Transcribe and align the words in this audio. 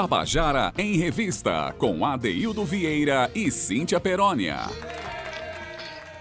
Tabajara 0.00 0.72
em 0.78 0.96
Revista, 0.96 1.74
com 1.76 2.06
Adeildo 2.06 2.64
Vieira 2.64 3.28
e 3.34 3.50
Cíntia 3.50 3.98
Perónia. 3.98 4.58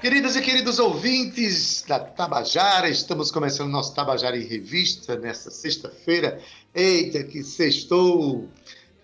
Queridas 0.01 0.35
e 0.35 0.41
queridos 0.41 0.79
ouvintes 0.79 1.85
da 1.87 1.99
Tabajara, 1.99 2.89
estamos 2.89 3.29
começando 3.29 3.69
nosso 3.69 3.93
Tabajara 3.93 4.35
em 4.35 4.47
Revista 4.47 5.15
nesta 5.15 5.51
sexta-feira. 5.51 6.41
Eita, 6.73 7.23
que 7.23 7.43
sextou! 7.43 8.49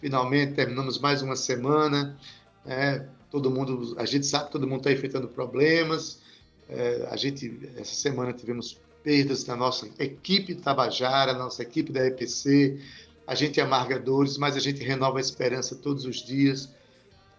Finalmente 0.02 0.54
terminamos 0.54 0.98
mais 0.98 1.22
uma 1.22 1.36
semana. 1.36 2.18
É, 2.66 3.06
todo 3.30 3.52
mundo, 3.52 3.96
a 4.00 4.08
gente 4.08 4.26
sabe 4.26 4.48
que 4.48 4.54
todo 4.54 4.66
mundo 4.66 4.80
está 4.80 4.92
enfrentando 4.92 5.28
problemas. 5.28 6.20
É, 6.68 7.10
a 7.12 7.16
gente, 7.16 7.60
essa 7.78 7.94
semana, 7.94 8.34
tivemos 8.34 8.82
perdas 9.04 9.46
na 9.46 9.56
nossa 9.56 9.88
equipe 10.00 10.56
Tabajara, 10.56 11.34
nossa 11.34 11.62
equipe 11.62 11.92
da 11.92 12.08
EPC. 12.08 12.82
A 13.26 13.36
gente 13.36 13.60
amarga 13.62 14.00
dores, 14.00 14.38
mas 14.38 14.56
a 14.56 14.60
gente 14.60 14.84
renova 14.84 15.18
a 15.18 15.22
esperança 15.22 15.76
todos 15.76 16.06
os 16.06 16.18
dias. 16.24 16.70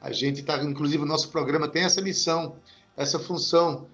A 0.01 0.13
gente 0.13 0.41
está, 0.41 0.63
inclusive, 0.63 1.03
o 1.03 1.07
nosso 1.07 1.29
programa 1.29 1.69
tem 1.69 1.83
essa 1.83 2.01
missão, 2.01 2.57
essa 2.97 3.19
função 3.19 3.87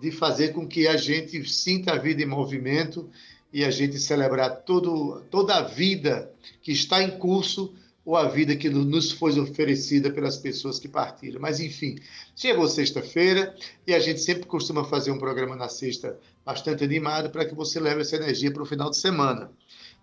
de 0.00 0.10
fazer 0.10 0.52
com 0.52 0.66
que 0.66 0.86
a 0.86 0.96
gente 0.96 1.48
sinta 1.48 1.92
a 1.92 1.98
vida 1.98 2.22
em 2.22 2.26
movimento 2.26 3.08
e 3.52 3.64
a 3.64 3.70
gente 3.70 3.98
celebrar 3.98 4.62
todo, 4.62 5.22
toda 5.30 5.56
a 5.56 5.62
vida 5.62 6.30
que 6.62 6.72
está 6.72 7.02
em 7.02 7.18
curso 7.18 7.74
ou 8.04 8.16
a 8.16 8.26
vida 8.26 8.56
que 8.56 8.70
nos 8.70 9.12
foi 9.12 9.38
oferecida 9.38 10.10
pelas 10.10 10.38
pessoas 10.38 10.78
que 10.78 10.88
partiram. 10.88 11.40
Mas, 11.40 11.60
enfim, 11.60 11.98
chegou 12.34 12.66
sexta-feira 12.66 13.54
e 13.86 13.94
a 13.94 13.98
gente 13.98 14.20
sempre 14.20 14.46
costuma 14.46 14.82
fazer 14.84 15.10
um 15.10 15.18
programa 15.18 15.54
na 15.54 15.68
sexta 15.68 16.18
bastante 16.44 16.82
animado 16.82 17.28
para 17.28 17.44
que 17.44 17.54
você 17.54 17.78
leve 17.78 18.00
essa 18.00 18.16
energia 18.16 18.50
para 18.50 18.62
o 18.62 18.66
final 18.66 18.88
de 18.88 18.96
semana. 18.96 19.50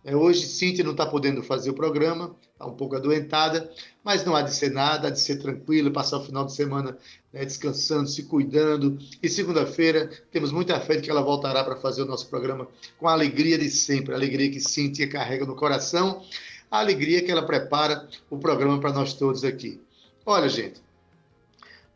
É, 0.07 0.15
hoje, 0.15 0.45
Cíntia 0.45 0.83
não 0.83 0.91
está 0.91 1.03
podendo 1.03 1.41
fazer 1.41 1.71
o 1.71 1.73
programa, 1.73 2.35
está 2.53 2.63
um 2.67 2.75
pouco 2.75 2.95
adoentada, 2.95 3.67
mas 4.03 4.23
não 4.23 4.35
há 4.35 4.43
de 4.43 4.53
ser 4.53 4.69
nada, 4.69 5.07
há 5.07 5.11
de 5.11 5.19
ser 5.19 5.37
tranquilo, 5.37 5.91
passar 5.91 6.17
o 6.19 6.23
final 6.23 6.45
de 6.45 6.53
semana 6.53 6.95
né, 7.33 7.43
descansando, 7.43 8.07
se 8.07 8.21
cuidando. 8.21 8.99
E 9.23 9.27
segunda-feira, 9.27 10.07
temos 10.31 10.51
muita 10.51 10.79
fé 10.79 10.97
de 10.97 11.01
que 11.01 11.09
ela 11.09 11.23
voltará 11.23 11.63
para 11.63 11.75
fazer 11.77 12.03
o 12.03 12.05
nosso 12.05 12.29
programa 12.29 12.67
com 12.99 13.07
a 13.07 13.13
alegria 13.13 13.57
de 13.57 13.67
sempre, 13.71 14.13
a 14.13 14.17
alegria 14.17 14.47
que 14.51 14.59
Cíntia 14.59 15.09
carrega 15.09 15.43
no 15.43 15.55
coração, 15.55 16.23
a 16.69 16.77
alegria 16.77 17.23
que 17.23 17.31
ela 17.31 17.43
prepara 17.43 18.07
o 18.29 18.37
programa 18.37 18.79
para 18.79 18.93
nós 18.93 19.15
todos 19.15 19.43
aqui. 19.43 19.81
Olha, 20.23 20.47
gente, 20.47 20.79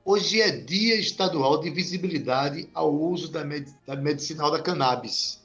hoje 0.04 0.42
é 0.42 0.50
Dia 0.50 0.96
Estadual 0.96 1.60
de 1.60 1.70
Visibilidade 1.70 2.68
ao 2.74 2.92
uso 2.92 3.32
da, 3.32 3.46
med 3.46 3.72
da 3.86 3.96
medicinal 3.96 4.50
da 4.50 4.60
cannabis. 4.60 5.40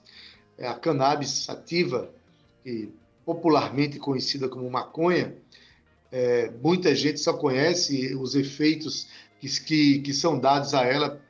É 0.56 0.66
a 0.66 0.72
cannabis 0.72 1.28
sativa 1.28 2.10
que 2.64 2.90
popularmente 3.26 3.98
conhecida 3.98 4.48
como 4.48 4.68
maconha, 4.70 5.36
é, 6.10 6.50
muita 6.62 6.94
gente 6.94 7.20
só 7.20 7.34
conhece 7.34 8.14
os 8.14 8.34
efeitos 8.34 9.06
que, 9.38 9.48
que, 9.60 9.98
que, 10.00 10.14
são 10.14 10.38
dados 10.38 10.72
a 10.72 10.82
ela 10.84 11.20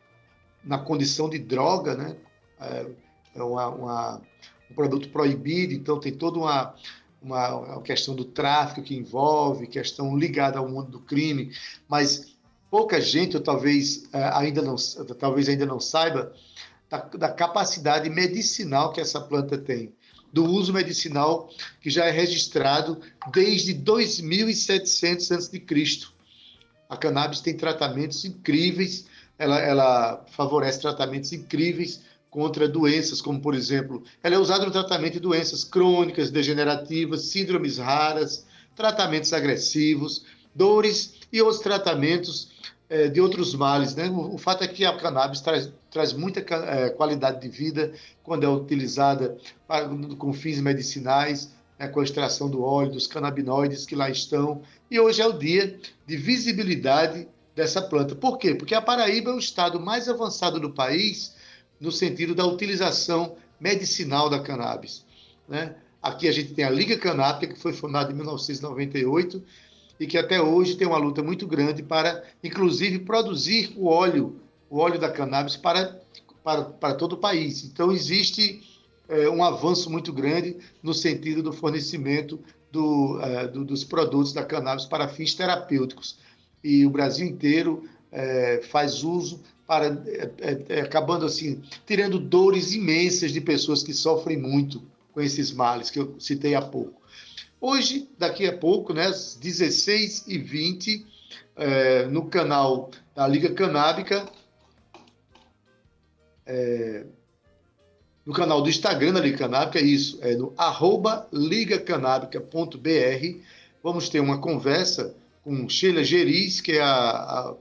na 0.62 0.79
condição 0.79 1.29
de 1.29 1.39
droga, 1.39 1.95
né? 1.97 2.17
É, 2.61 2.87
é 3.35 3.43
uma, 3.43 3.69
uma, 3.69 4.23
um 4.71 4.75
produto 4.75 5.09
proibido, 5.09 5.73
então 5.75 5.99
tem 5.99 6.12
toda 6.12 6.39
uma, 6.39 6.75
uma, 7.21 7.55
uma 7.57 7.83
questão 7.83 8.15
do 8.15 8.25
tráfico 8.25 8.83
que 8.83 8.95
envolve, 8.95 9.67
questão 9.67 10.17
ligada 10.17 10.59
ao 10.59 10.69
mundo 10.69 10.91
do 10.91 11.01
crime, 11.01 11.53
mas 11.89 12.37
pouca 12.71 13.01
gente, 13.01 13.37
ou 13.37 13.43
talvez 13.43 14.09
é, 14.12 14.23
ainda 14.35 14.62
não, 14.62 14.77
talvez 15.19 15.49
ainda 15.49 15.67
não 15.67 15.81
saiba, 15.81 16.33
da, 16.89 16.99
da 16.99 17.33
capacidade 17.33 18.09
medicinal 18.09 18.93
que 18.93 19.00
essa 19.00 19.21
planta 19.21 19.59
tem 19.59 19.93
do 20.34 20.45
uso 20.45 20.72
medicinal 20.72 21.49
que 21.81 21.89
já 21.89 22.06
é 22.06 22.11
registrado 22.11 23.00
desde 23.33 23.72
2700 23.72 25.31
a.C. 25.31 25.62
A 26.89 26.97
cannabis 26.97 27.41
tem 27.41 27.56
tratamentos 27.56 28.25
incríveis, 28.25 29.06
ela, 29.39 29.61
ela 29.61 30.25
favorece 30.33 30.81
tratamentos 30.81 31.33
incríveis 31.33 32.03
contra 32.28 32.69
doenças, 32.69 33.23
como 33.23 33.41
por 33.41 33.55
exemplo, 33.55 34.03
ela 34.25 34.34
é 34.34 34.39
usada 34.39 34.67
no 34.67 34.73
tratamento 34.73 35.15
de 35.15 35.21
doenças 35.21 35.62
crônicas, 35.62 36.33
degenerativas, 36.33 37.27
síndromes 37.27 37.78
raras, 37.78 38.44
tratamentos 38.75 39.33
agressivos, 39.33 40.25
dores 40.53 41.15
e 41.33 41.41
outros 41.41 41.62
tratamentos 41.62 42.50
é, 42.94 43.09
de 43.09 43.21
outros 43.21 43.53
males. 43.56 43.93
Né? 43.97 44.09
O, 44.09 44.37
o, 44.37 44.38
fato 44.38 44.62
é 44.62 44.69
que 44.69 44.84
a 44.84 44.97
cannabis 44.97 45.41
traz, 45.41 45.69
traz 45.91 46.12
muita 46.12 46.38
é, 46.38 46.91
qualidade 46.91 47.41
de 47.41 47.49
vida 47.49 47.93
quando 48.22 48.44
é 48.44 48.49
utilizada 48.49 49.37
para, 49.66 49.88
com 50.16 50.32
fins 50.32 50.60
medicinais, 50.60 51.53
né, 51.77 51.88
com 51.88 51.99
a 51.99 52.05
extração 52.05 52.49
do 52.49 52.62
óleo, 52.62 52.93
dos 52.93 53.09
canabinoides 53.09 53.84
que 53.84 53.97
lá 53.97 54.09
estão. 54.09 54.62
E 54.88 55.00
hoje 55.00 55.21
é 55.21 55.27
o 55.27 55.32
dia 55.32 55.77
de 56.06 56.16
visibilidade 56.16 57.27
dessa 57.56 57.82
planta. 57.82 58.15
Por 58.15 58.38
quê? 58.38 58.55
Porque 58.55 58.77
a 58.77 58.81
Paraíba 58.81 59.32
é 59.32 59.34
o 59.34 59.38
estado 59.38 59.81
mais 59.81 60.09
avançado 60.09 60.61
do 60.61 60.71
país 60.71 61.34
no 61.81 61.91
sentido 61.91 62.32
da 62.32 62.47
utilização 62.47 63.34
medicinal 63.59 64.31
da 64.31 64.38
cannabis. 64.38 65.05
Né? 65.49 65.75
Aqui 66.00 66.28
a 66.28 66.32
gente 66.32 66.55
tem 66.55 66.65
a 66.65 66.71
Liga 66.71 66.97
Canábica, 66.97 67.53
que 67.53 67.59
foi 67.59 67.72
fundada 67.72 68.12
em 68.12 68.15
1998 68.15 69.43
e 69.99 70.06
que 70.06 70.19
até 70.19 70.41
hoje 70.41 70.77
tem 70.77 70.87
uma 70.87 70.99
luta 70.99 71.22
muito 71.22 71.47
grande 71.47 71.82
para, 71.82 72.25
inclusive, 72.43 73.00
produzir 73.00 73.72
o 73.77 73.87
óleo, 73.87 74.41
o 74.69 74.78
óleo 74.78 74.99
da 74.99 75.10
cannabis 75.10 75.56
para, 75.56 76.00
para, 76.43 76.65
para 76.65 76.94
todo 76.94 77.12
o 77.12 77.19
país. 77.19 77.65
Então, 77.65 77.93
existe 77.93 78.62
é, 79.09 79.28
um 79.28 79.44
avanço 79.44 79.91
muito 79.91 80.12
grande 80.12 80.56
no 80.82 80.93
sentido 80.94 81.43
do 81.43 81.53
fornecimento 81.53 82.41
do, 82.71 83.21
é, 83.22 83.47
do, 83.47 83.65
dos 83.65 83.84
produtos 83.84 84.32
da 84.32 84.44
cannabis 84.44 84.84
para 84.84 85.09
fins 85.09 85.34
terapêuticos. 85.34 86.19
E 86.62 86.84
o 86.84 86.91
Brasil 86.91 87.26
inteiro 87.26 87.88
é, 88.11 88.61
faz 88.71 89.05
uso 89.05 89.41
para 89.66 89.87
é, 89.87 90.31
é, 90.41 90.65
é, 90.69 90.81
acabando 90.81 91.25
assim 91.25 91.62
tirando 91.87 92.19
dores 92.19 92.72
imensas 92.72 93.32
de 93.32 93.41
pessoas 93.41 93.82
que 93.82 93.94
sofrem 93.94 94.37
muito 94.37 94.82
com 95.12 95.21
esses 95.21 95.53
males 95.53 95.91
que 95.91 95.99
eu 95.99 96.15
citei 96.19 96.55
há 96.55 96.62
pouco. 96.62 97.00
Hoje, 97.66 98.06
daqui 98.19 98.47
a 98.47 98.54
pouco, 98.54 98.92
né, 98.92 99.06
às 99.06 99.38
16h20, 99.42 101.02
é, 101.56 102.04
no 102.04 102.26
canal 102.26 102.91
da 103.16 103.26
Liga 103.26 103.54
Canábica, 103.54 104.28
é, 106.44 107.06
no 108.26 108.34
canal 108.34 108.60
do 108.60 108.69
Instagram 108.69 109.14
da 109.14 109.20
Liga 109.20 109.38
Canábica, 109.38 109.78
é 109.78 109.82
isso, 109.82 110.19
é 110.20 110.36
no 110.36 110.52
arroba 110.58 111.26
ligacanábica.br, 111.32 113.41
vamos 113.82 114.10
ter 114.10 114.20
uma 114.20 114.42
conversa 114.42 115.14
com 115.42 115.66
Sheila 115.66 116.04
Geris, 116.04 116.60
que 116.60 116.72
é 116.72 116.82
a, 116.82 116.91
a 116.91 117.54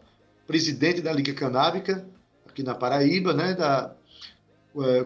presidente 0.46 1.00
da 1.00 1.14
Liga 1.14 1.34
Canábica, 1.34 2.06
aqui 2.46 2.62
na 2.62 2.76
Paraíba, 2.76 3.34
né, 3.34 3.54
da, 3.54 3.96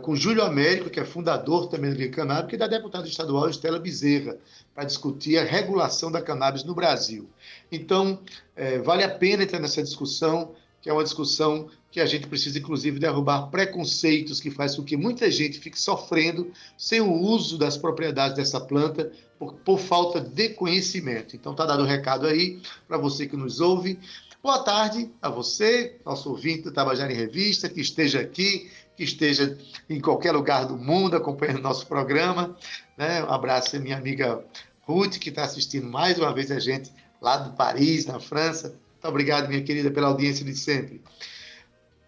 com 0.01 0.15
Júlio 0.15 0.43
Américo, 0.43 0.89
que 0.89 0.99
é 0.99 1.03
fundador 1.03 1.67
também 1.67 1.91
da 1.91 1.97
Liga 1.97 2.15
Canábica, 2.15 2.55
e 2.55 2.57
da 2.57 2.67
deputada 2.67 3.07
estadual 3.07 3.49
Estela 3.49 3.77
Bezerra, 3.77 4.37
para 4.73 4.85
discutir 4.85 5.37
a 5.37 5.43
regulação 5.43 6.09
da 6.09 6.21
cannabis 6.21 6.63
no 6.63 6.73
Brasil. 6.73 7.29
Então, 7.71 8.19
é, 8.55 8.79
vale 8.79 9.03
a 9.03 9.09
pena 9.09 9.43
entrar 9.43 9.59
nessa 9.59 9.83
discussão, 9.83 10.53
que 10.81 10.89
é 10.89 10.93
uma 10.93 11.03
discussão 11.03 11.69
que 11.91 11.99
a 11.99 12.05
gente 12.05 12.27
precisa, 12.27 12.59
inclusive, 12.59 12.99
derrubar 12.99 13.47
preconceitos 13.47 14.39
que 14.39 14.51
faz 14.51 14.75
com 14.75 14.83
que 14.83 14.95
muita 14.95 15.29
gente 15.29 15.59
fique 15.59 15.79
sofrendo 15.79 16.51
sem 16.77 17.01
o 17.01 17.11
uso 17.11 17.57
das 17.57 17.75
propriedades 17.75 18.37
dessa 18.37 18.61
planta 18.61 19.11
por, 19.37 19.53
por 19.55 19.79
falta 19.79 20.21
de 20.21 20.49
conhecimento. 20.49 21.35
Então, 21.35 21.51
está 21.51 21.65
dado 21.65 21.81
o 21.81 21.83
um 21.83 21.87
recado 21.87 22.25
aí 22.25 22.61
para 22.87 22.97
você 22.97 23.27
que 23.27 23.35
nos 23.35 23.59
ouve. 23.59 23.99
Boa 24.41 24.59
tarde 24.59 25.09
a 25.21 25.29
você, 25.29 25.97
nosso 26.05 26.29
ouvinte 26.29 26.61
do 26.61 26.71
Tabajara 26.71 27.11
em 27.11 27.15
Revista, 27.15 27.67
que 27.67 27.81
esteja 27.81 28.21
aqui, 28.21 28.69
que 28.97 29.03
esteja 29.03 29.55
em 29.87 30.01
qualquer 30.01 30.31
lugar 30.31 30.65
do 30.65 30.75
mundo 30.75 31.15
acompanhando 31.15 31.61
nosso 31.61 31.85
programa. 31.85 32.57
Né? 32.97 33.23
Um 33.23 33.29
abraço 33.29 33.75
à 33.75 33.79
minha 33.79 33.95
amiga 33.95 34.43
Ruth, 34.81 35.19
que 35.19 35.29
está 35.29 35.43
assistindo 35.43 35.87
mais 35.87 36.17
uma 36.17 36.33
vez 36.33 36.49
a 36.49 36.59
gente 36.59 36.91
lá 37.21 37.37
do 37.37 37.55
Paris, 37.55 38.07
na 38.07 38.19
França. 38.19 38.69
Muito 38.69 39.07
obrigado, 39.07 39.47
minha 39.47 39.61
querida, 39.61 39.91
pela 39.91 40.07
audiência 40.07 40.43
de 40.43 40.55
sempre. 40.55 41.03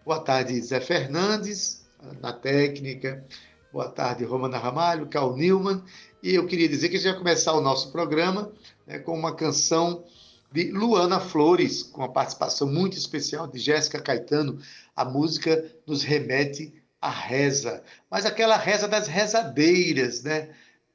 Boa 0.03 0.19
tarde, 0.19 0.59
Zé 0.59 0.81
Fernandes, 0.81 1.85
na 2.19 2.33
técnica. 2.33 3.23
Boa 3.71 3.87
tarde, 3.87 4.25
Romana 4.25 4.57
Ramalho, 4.57 5.05
Carl 5.05 5.35
Newman. 5.35 5.83
E 6.23 6.33
eu 6.33 6.47
queria 6.47 6.67
dizer 6.67 6.89
que 6.89 6.95
a 6.95 6.99
gente 6.99 7.11
vai 7.11 7.19
começar 7.19 7.53
o 7.53 7.61
nosso 7.61 7.91
programa 7.91 8.51
né, 8.87 8.97
com 8.97 9.13
uma 9.13 9.35
canção 9.35 10.03
de 10.51 10.71
Luana 10.71 11.19
Flores, 11.19 11.83
com 11.83 12.01
a 12.01 12.09
participação 12.09 12.67
muito 12.67 12.97
especial 12.97 13.45
de 13.45 13.59
Jéssica 13.59 14.01
Caetano. 14.01 14.57
A 14.95 15.05
música 15.05 15.63
nos 15.85 16.01
remete 16.01 16.73
à 17.01 17.09
reza, 17.09 17.83
mas 18.09 18.25
aquela 18.25 18.57
reza 18.57 18.87
das 18.87 19.07
rezadeiras, 19.07 20.23
né? 20.23 20.49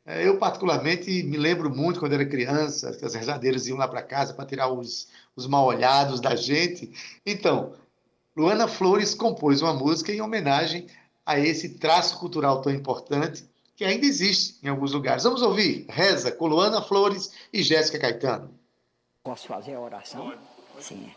É, 0.06 0.26
eu, 0.26 0.36
particularmente, 0.36 1.22
me 1.22 1.38
lembro 1.38 1.74
muito 1.74 1.98
quando 1.98 2.12
era 2.12 2.26
criança, 2.26 2.92
que 2.92 3.04
as 3.04 3.14
rezadeiras 3.14 3.66
iam 3.66 3.78
lá 3.78 3.88
para 3.88 4.02
casa 4.02 4.34
para 4.34 4.44
tirar 4.44 4.68
os, 4.68 5.08
os 5.34 5.46
mal-olhados 5.46 6.20
da 6.20 6.36
gente. 6.36 6.92
Então, 7.24 7.72
Luana 8.36 8.68
Flores 8.68 9.14
compôs 9.14 9.62
uma 9.62 9.72
música 9.72 10.12
em 10.12 10.20
homenagem 10.20 10.88
a 11.24 11.38
esse 11.38 11.78
traço 11.78 12.18
cultural 12.18 12.60
tão 12.60 12.70
importante, 12.70 13.48
que 13.74 13.84
ainda 13.84 14.04
existe 14.04 14.58
em 14.62 14.68
alguns 14.68 14.92
lugares. 14.92 15.24
Vamos 15.24 15.40
ouvir 15.40 15.86
Reza 15.88 16.30
com 16.30 16.46
Luana 16.46 16.82
Flores 16.82 17.32
e 17.52 17.62
Jéssica 17.62 17.98
Caetano. 17.98 18.50
Posso 19.22 19.48
fazer 19.48 19.74
a 19.74 19.80
oração? 19.80 20.34
Sim. 20.78 21.10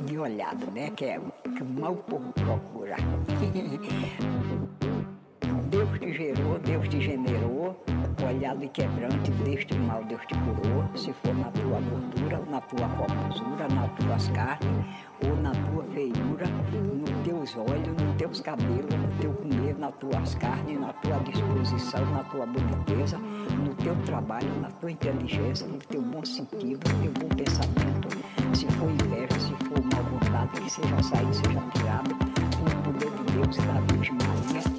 De 0.00 0.18
olhada, 0.18 0.66
né? 0.70 0.90
Que 0.90 1.04
é 1.04 1.20
que 1.54 1.64
mal 1.64 1.96
povo 1.96 2.32
procura. 2.32 2.96
Deus 5.74 5.98
te 5.98 6.12
gerou, 6.12 6.56
Deus 6.60 6.88
te 6.88 7.00
generou, 7.00 7.76
olhado 8.24 8.62
e 8.62 8.68
quebrante 8.68 9.32
deste 9.42 9.76
mal 9.76 10.04
Deus 10.04 10.20
te 10.26 10.34
curou, 10.38 10.88
se 10.94 11.12
for 11.12 11.34
na 11.34 11.50
tua 11.50 11.80
gordura, 11.80 12.38
na 12.48 12.60
tua 12.60 12.88
formosura, 12.90 13.66
nas 13.74 13.90
tuas 13.98 14.28
carnes, 14.28 14.86
ou 15.24 15.34
na 15.42 15.50
tua 15.50 15.82
feiura, 15.92 16.46
nos 16.46 17.10
teus 17.24 17.56
olhos, 17.56 17.88
nos 18.00 18.16
teus 18.16 18.40
cabelos, 18.40 18.94
no 18.94 19.18
teu 19.20 19.32
comer, 19.32 19.76
nas 19.76 19.92
tuas 19.96 20.36
carnes, 20.36 20.78
na 20.78 20.92
tua 20.92 21.18
disposição, 21.18 22.06
na 22.12 22.22
tua 22.22 22.46
boniteza, 22.46 23.18
no 23.18 23.74
teu 23.74 23.96
trabalho, 24.04 24.54
na 24.60 24.70
tua 24.70 24.92
inteligência, 24.92 25.66
no 25.66 25.78
teu 25.78 26.02
bom 26.02 26.24
sentido, 26.24 26.88
no 26.88 27.02
teu 27.02 27.12
bom 27.20 27.34
pensamento. 27.34 28.08
Se 28.56 28.66
for 28.74 28.88
inveja, 28.88 29.40
se 29.40 29.52
for 29.64 29.82
mal 29.92 30.04
vontade, 30.04 30.60
que 30.60 30.70
seja 30.70 31.02
saído, 31.02 31.34
seja 31.34 31.60
tirado, 31.74 32.14
com 32.14 32.64
o 32.64 32.92
poder 32.92 33.10
de 33.10 33.32
Deus 33.32 33.56
e 33.56 33.60
da 33.62 33.80
Virgem 33.92 34.14
Maria. 34.14 34.73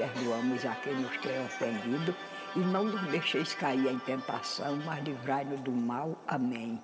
Perdoamos 0.00 0.64
a 0.64 0.74
quem 0.76 0.94
nos 0.94 1.14
tem 1.18 1.44
ofendido, 1.44 2.16
e 2.56 2.58
não 2.60 2.84
nos 2.84 3.02
deixeis 3.10 3.52
cair 3.52 3.86
em 3.86 3.98
tentação, 3.98 4.76
mas 4.86 5.04
livrai-nos 5.04 5.60
do 5.60 5.70
mal. 5.70 6.18
Amém. 6.26 6.80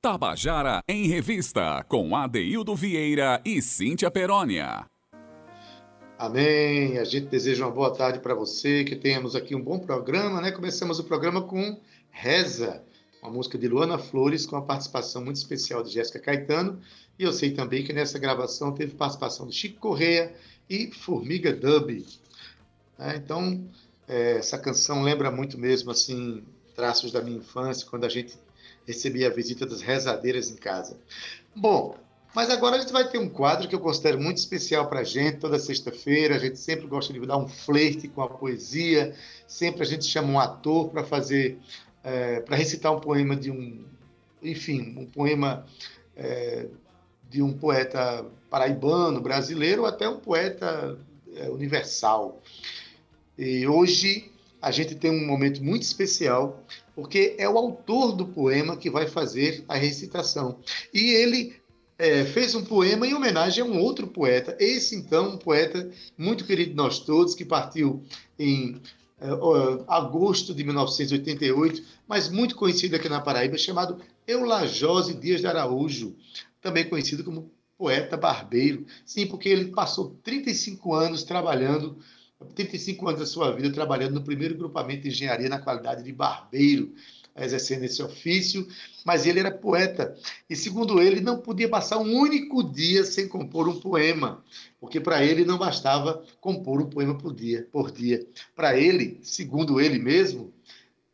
Tabajara 0.00 0.80
em 0.88 1.06
Revista, 1.06 1.84
com 1.86 2.16
Adeildo 2.16 2.74
Vieira 2.74 3.42
e 3.44 3.60
Cíntia 3.60 4.10
Perónia. 4.10 4.86
Amém. 6.18 6.96
A 6.98 7.04
gente 7.04 7.26
deseja 7.26 7.66
uma 7.66 7.72
boa 7.72 7.92
tarde 7.92 8.20
para 8.20 8.34
você, 8.34 8.84
que 8.84 8.96
tenhamos 8.96 9.36
aqui 9.36 9.54
um 9.54 9.62
bom 9.62 9.78
programa, 9.78 10.40
né? 10.40 10.50
Começamos 10.50 10.98
o 10.98 11.04
programa 11.04 11.42
com 11.42 11.78
Reza, 12.10 12.82
uma 13.22 13.30
música 13.30 13.58
de 13.58 13.68
Luana 13.68 13.98
Flores, 13.98 14.46
com 14.46 14.56
a 14.56 14.62
participação 14.62 15.22
muito 15.22 15.36
especial 15.36 15.82
de 15.82 15.90
Jéssica 15.90 16.18
Caetano. 16.18 16.80
E 17.18 17.22
eu 17.22 17.32
sei 17.32 17.50
também 17.50 17.84
que 17.84 17.92
nessa 17.92 18.18
gravação 18.18 18.72
teve 18.72 18.94
participação 18.94 19.46
de 19.46 19.54
Chico 19.54 19.78
Correia 19.78 20.34
e 20.70 20.90
Formiga 20.90 21.52
Dub. 21.52 22.04
É, 22.98 23.16
então, 23.16 23.68
é, 24.08 24.38
essa 24.38 24.58
canção 24.58 25.02
lembra 25.02 25.30
muito 25.30 25.58
mesmo 25.58 25.90
assim 25.90 26.42
traços 26.74 27.10
da 27.10 27.22
minha 27.22 27.38
infância, 27.38 27.86
quando 27.88 28.04
a 28.04 28.08
gente 28.08 28.36
recebia 28.86 29.28
a 29.28 29.30
visita 29.30 29.66
das 29.66 29.80
rezadeiras 29.80 30.50
em 30.50 30.56
casa. 30.56 30.96
Bom, 31.54 31.96
mas 32.34 32.50
agora 32.50 32.76
a 32.76 32.80
gente 32.80 32.92
vai 32.92 33.08
ter 33.08 33.18
um 33.18 33.30
quadro 33.30 33.66
que 33.66 33.74
eu 33.74 33.80
considero 33.80 34.20
muito 34.20 34.36
especial 34.36 34.88
para 34.88 35.00
a 35.00 35.04
gente, 35.04 35.38
toda 35.38 35.58
sexta-feira. 35.58 36.36
A 36.36 36.38
gente 36.38 36.58
sempre 36.58 36.86
gosta 36.86 37.12
de 37.12 37.18
dar 37.26 37.38
um 37.38 37.48
flerte 37.48 38.08
com 38.08 38.22
a 38.22 38.28
poesia, 38.28 39.14
sempre 39.48 39.82
a 39.82 39.86
gente 39.86 40.04
chama 40.04 40.28
um 40.28 40.38
ator 40.38 40.90
para 40.90 41.02
fazer, 41.02 41.58
é, 42.04 42.40
para 42.40 42.56
recitar 42.56 42.94
um 42.94 43.00
poema 43.00 43.34
de 43.34 43.50
um, 43.50 43.84
enfim, 44.42 44.94
um 44.98 45.06
poema 45.06 45.64
é, 46.14 46.66
de 47.30 47.42
um 47.42 47.52
poeta 47.52 48.24
paraibano, 48.50 49.20
brasileiro, 49.20 49.82
ou 49.82 49.88
até 49.88 50.08
um 50.08 50.20
poeta 50.20 50.98
é, 51.34 51.48
universal. 51.48 52.40
E 53.38 53.66
hoje 53.66 54.30
a 54.60 54.70
gente 54.70 54.94
tem 54.94 55.10
um 55.10 55.26
momento 55.26 55.62
muito 55.62 55.82
especial, 55.82 56.64
porque 56.94 57.34
é 57.38 57.48
o 57.48 57.58
autor 57.58 58.12
do 58.12 58.26
poema 58.26 58.76
que 58.76 58.90
vai 58.90 59.06
fazer 59.06 59.64
a 59.68 59.76
recitação. 59.76 60.58
E 60.92 61.10
ele 61.10 61.54
é, 61.98 62.24
fez 62.24 62.54
um 62.54 62.64
poema 62.64 63.06
em 63.06 63.14
homenagem 63.14 63.62
a 63.62 63.66
um 63.66 63.78
outro 63.78 64.06
poeta. 64.06 64.56
Esse, 64.58 64.96
então, 64.96 65.34
um 65.34 65.38
poeta 65.38 65.90
muito 66.16 66.44
querido 66.44 66.70
de 66.70 66.76
nós 66.76 66.98
todos, 66.98 67.34
que 67.34 67.44
partiu 67.44 68.02
em 68.38 68.80
é, 69.20 69.28
agosto 69.88 70.54
de 70.54 70.64
1988, 70.64 71.82
mas 72.06 72.28
muito 72.28 72.54
conhecido 72.54 72.96
aqui 72.96 73.08
na 73.08 73.20
Paraíba, 73.20 73.56
chamado 73.56 73.98
Eulajose 74.26 75.14
Dias 75.14 75.40
de 75.40 75.46
Araújo, 75.46 76.16
também 76.60 76.88
conhecido 76.88 77.24
como 77.24 77.50
poeta 77.78 78.16
barbeiro. 78.16 78.86
Sim, 79.04 79.26
porque 79.26 79.48
ele 79.48 79.66
passou 79.66 80.16
35 80.22 80.94
anos 80.94 81.22
trabalhando 81.24 81.98
35 82.54 83.08
anos 83.08 83.20
da 83.20 83.26
sua 83.26 83.50
vida 83.52 83.70
trabalhando 83.72 84.14
no 84.14 84.24
primeiro 84.24 84.56
grupamento 84.56 85.02
de 85.02 85.08
engenharia 85.08 85.48
na 85.48 85.58
qualidade 85.58 86.02
de 86.02 86.12
barbeiro 86.12 86.94
exercendo 87.38 87.84
esse 87.84 88.02
ofício, 88.02 88.66
mas 89.04 89.26
ele 89.26 89.40
era 89.40 89.50
poeta. 89.50 90.16
E, 90.48 90.56
segundo 90.56 91.00
ele, 91.00 91.20
não 91.20 91.40
podia 91.40 91.68
passar 91.68 91.98
um 91.98 92.14
único 92.14 92.62
dia 92.62 93.04
sem 93.04 93.28
compor 93.28 93.68
um 93.68 93.78
poema, 93.78 94.42
porque 94.80 95.00
para 95.00 95.24
ele 95.24 95.44
não 95.44 95.58
bastava 95.58 96.24
compor 96.40 96.80
um 96.80 96.88
poema 96.88 97.16
por 97.16 97.34
dia. 97.34 97.68
Por 97.70 97.90
dia. 97.90 98.26
Para 98.54 98.78
ele, 98.78 99.18
segundo 99.22 99.80
ele 99.80 99.98
mesmo, 99.98 100.52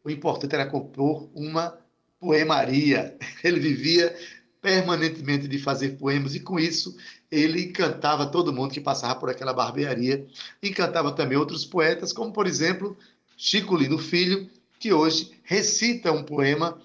o 0.05 0.11
importante 0.11 0.55
era 0.55 0.67
compor 0.67 1.29
uma 1.35 1.79
poemaria. 2.21 3.17
Ele 3.43 3.59
vivia 3.59 4.14
permanentemente 4.61 5.49
de 5.49 5.59
fazer 5.59 5.99
poemas 5.99 6.37
e 6.37 6.41
com 6.41 6.59
isso 6.59 6.97
ele 7.32 7.62
encantava 7.62 8.26
todo 8.26 8.52
mundo 8.52 8.74
que 8.74 8.80
passava 8.80 9.18
por 9.18 9.30
aquela 9.30 9.54
barbearia, 9.54 10.26
encantava 10.62 11.10
também 11.12 11.38
outros 11.38 11.64
poetas, 11.64 12.12
como 12.12 12.30
por 12.30 12.46
exemplo 12.46 12.94
Chico 13.38 13.74
Lino 13.74 13.96
Filho, 13.96 14.50
que 14.78 14.92
hoje 14.92 15.32
recita 15.42 16.12
um 16.12 16.22
poema 16.22 16.78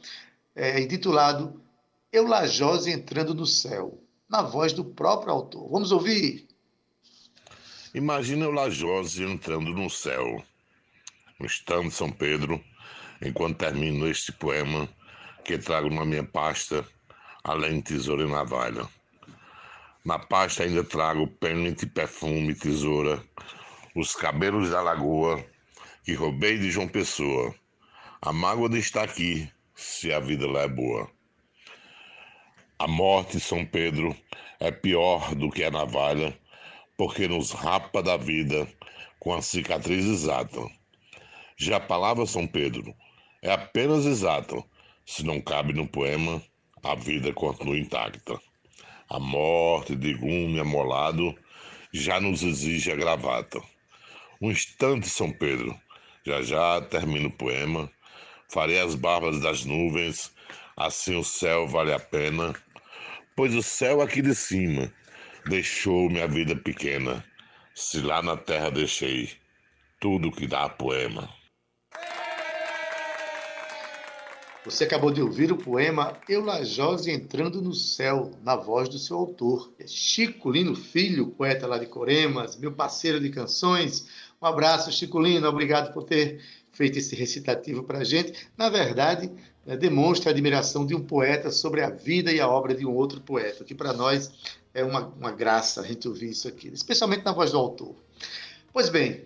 é, 0.56 0.80
intitulado 0.80 1.62
Eulajose 2.14 2.90
entrando 2.90 3.34
no 3.34 3.46
céu, 3.46 4.02
na 4.30 4.42
voz 4.42 4.72
do 4.72 4.86
próprio 4.86 5.34
autor. 5.34 5.70
Vamos 5.70 5.92
ouvir? 5.92 6.48
Imagina 7.94 8.46
Eulajose 8.46 9.24
entrando 9.24 9.72
no 9.74 9.90
céu, 9.90 10.42
no 11.38 11.46
stand 11.46 11.90
de 11.90 11.92
São 11.92 12.10
Pedro, 12.10 12.64
enquanto 13.22 13.58
termino 13.58 14.08
este 14.08 14.32
poema 14.32 14.88
que 15.44 15.58
trago 15.58 15.90
na 15.90 16.06
minha 16.06 16.24
pasta, 16.24 16.86
além 17.44 17.78
de 17.78 17.84
tesoura 17.84 18.24
e 18.24 18.32
navalha. 18.32 18.88
Na 20.08 20.18
pasta 20.18 20.64
ainda 20.64 20.86
trago 20.86 21.28
pente, 21.28 21.86
perfume, 21.86 22.56
tesoura, 22.56 23.22
os 23.94 24.16
cabelos 24.16 24.70
da 24.70 24.82
lagoa 24.82 25.46
que 26.06 26.14
roubei 26.14 26.58
de 26.58 26.72
João 26.72 26.88
Pessoa 26.88 27.54
a 28.22 28.32
mágoa 28.32 28.70
de 28.70 28.80
estar 28.80 29.04
aqui, 29.04 29.52
se 29.76 30.14
a 30.14 30.22
vida 30.22 30.50
lá 30.50 30.62
é 30.62 30.68
boa. 30.70 31.12
A 32.80 32.88
morte, 32.88 33.38
São 33.38 33.66
Pedro, 33.66 34.16
é 34.62 34.72
pior 34.72 35.36
do 35.36 35.50
que 35.50 35.66
a 35.66 35.72
navalha, 35.72 36.40
porque 36.96 37.28
nos 37.28 37.52
rapa 37.52 38.02
da 38.02 38.16
vida 38.16 38.66
com 39.20 39.34
a 39.34 39.42
cicatriz 39.42 40.06
exata. 40.06 40.62
Já 41.58 41.76
a 41.76 41.82
palavra 41.82 42.26
São 42.26 42.48
Pedro 42.48 42.96
é 43.42 43.52
apenas 43.52 44.06
exata, 44.06 44.64
se 45.06 45.26
não 45.26 45.42
cabe 45.42 45.74
no 45.74 45.86
poema, 45.86 46.42
a 46.82 46.96
vida 46.96 47.34
continua 47.34 47.78
intacta. 47.78 48.40
A 49.10 49.20
morte 49.20 49.96
de 49.96 50.14
gume 50.14 50.60
amolado 50.60 51.36
já 51.94 52.20
nos 52.20 52.44
exige 52.44 52.92
a 52.92 52.96
gravata. 52.96 53.62
Um 54.42 54.52
instante, 54.52 55.10
São 55.10 55.32
Pedro, 55.32 55.76
já 56.26 56.42
já 56.42 56.82
termina 56.82 57.28
o 57.28 57.32
poema 57.32 57.92
Farei 58.50 58.80
as 58.80 58.96
barbas 58.96 59.42
das 59.42 59.66
nuvens, 59.66 60.34
assim 60.78 61.18
o 61.18 61.24
céu 61.24 61.68
vale 61.68 61.92
a 61.92 62.00
pena, 62.00 62.56
pois 63.36 63.54
o 63.54 63.62
céu 63.62 64.02
aqui 64.02 64.22
de 64.22 64.34
cima 64.34 64.92
deixou 65.46 66.10
minha 66.10 66.28
vida 66.28 66.56
pequena, 66.56 67.26
se 67.76 68.00
lá 68.00 68.22
na 68.22 68.38
terra 68.38 68.72
deixei 68.72 69.30
tudo 70.00 70.32
que 70.32 70.48
dá 70.48 70.70
poema. 70.70 71.30
Você 74.68 74.84
acabou 74.84 75.12
de 75.12 75.22
ouvir 75.22 75.50
o 75.50 75.56
poema 75.56 76.18
Eulajose 76.28 77.10
Entrando 77.10 77.62
no 77.62 77.74
Céu, 77.74 78.32
na 78.44 78.54
voz 78.54 78.90
do 78.90 79.00
seu 79.00 79.16
autor. 79.16 79.72
É 79.80 79.88
Chico 79.88 80.52
Lino 80.52 80.76
Filho, 80.76 81.28
poeta 81.28 81.66
lá 81.66 81.78
de 81.78 81.86
Coremas, 81.86 82.58
meu 82.58 82.74
parceiro 82.74 83.18
de 83.18 83.30
canções. 83.30 84.08
Um 84.42 84.46
abraço, 84.46 84.92
Chico 84.92 85.22
Lino, 85.22 85.48
obrigado 85.48 85.94
por 85.94 86.04
ter 86.04 86.42
feito 86.74 87.00
esse 87.00 87.16
recitativo 87.16 87.82
para 87.82 88.00
a 88.00 88.04
gente, 88.04 88.50
na 88.58 88.68
verdade, 88.68 89.32
né, 89.66 89.78
demonstra 89.78 90.32
a 90.32 90.34
admiração 90.34 90.86
de 90.86 90.94
um 90.94 91.02
poeta 91.02 91.50
sobre 91.50 91.82
a 91.82 91.90
vida 91.90 92.30
e 92.34 92.42
a 92.42 92.50
obra 92.50 92.76
de 92.76 92.86
um 92.86 92.94
outro 92.94 93.22
poeta, 93.22 93.64
que 93.64 93.74
para 93.74 93.94
nós 93.94 94.30
é 94.74 94.84
uma, 94.84 95.08
uma 95.18 95.32
graça 95.32 95.80
a 95.80 95.86
gente 95.86 96.10
ouvir 96.10 96.32
isso 96.32 96.46
aqui, 96.46 96.68
especialmente 96.74 97.24
na 97.24 97.32
voz 97.32 97.52
do 97.52 97.58
autor. 97.58 97.96
Pois 98.74 98.90
bem, 98.90 99.24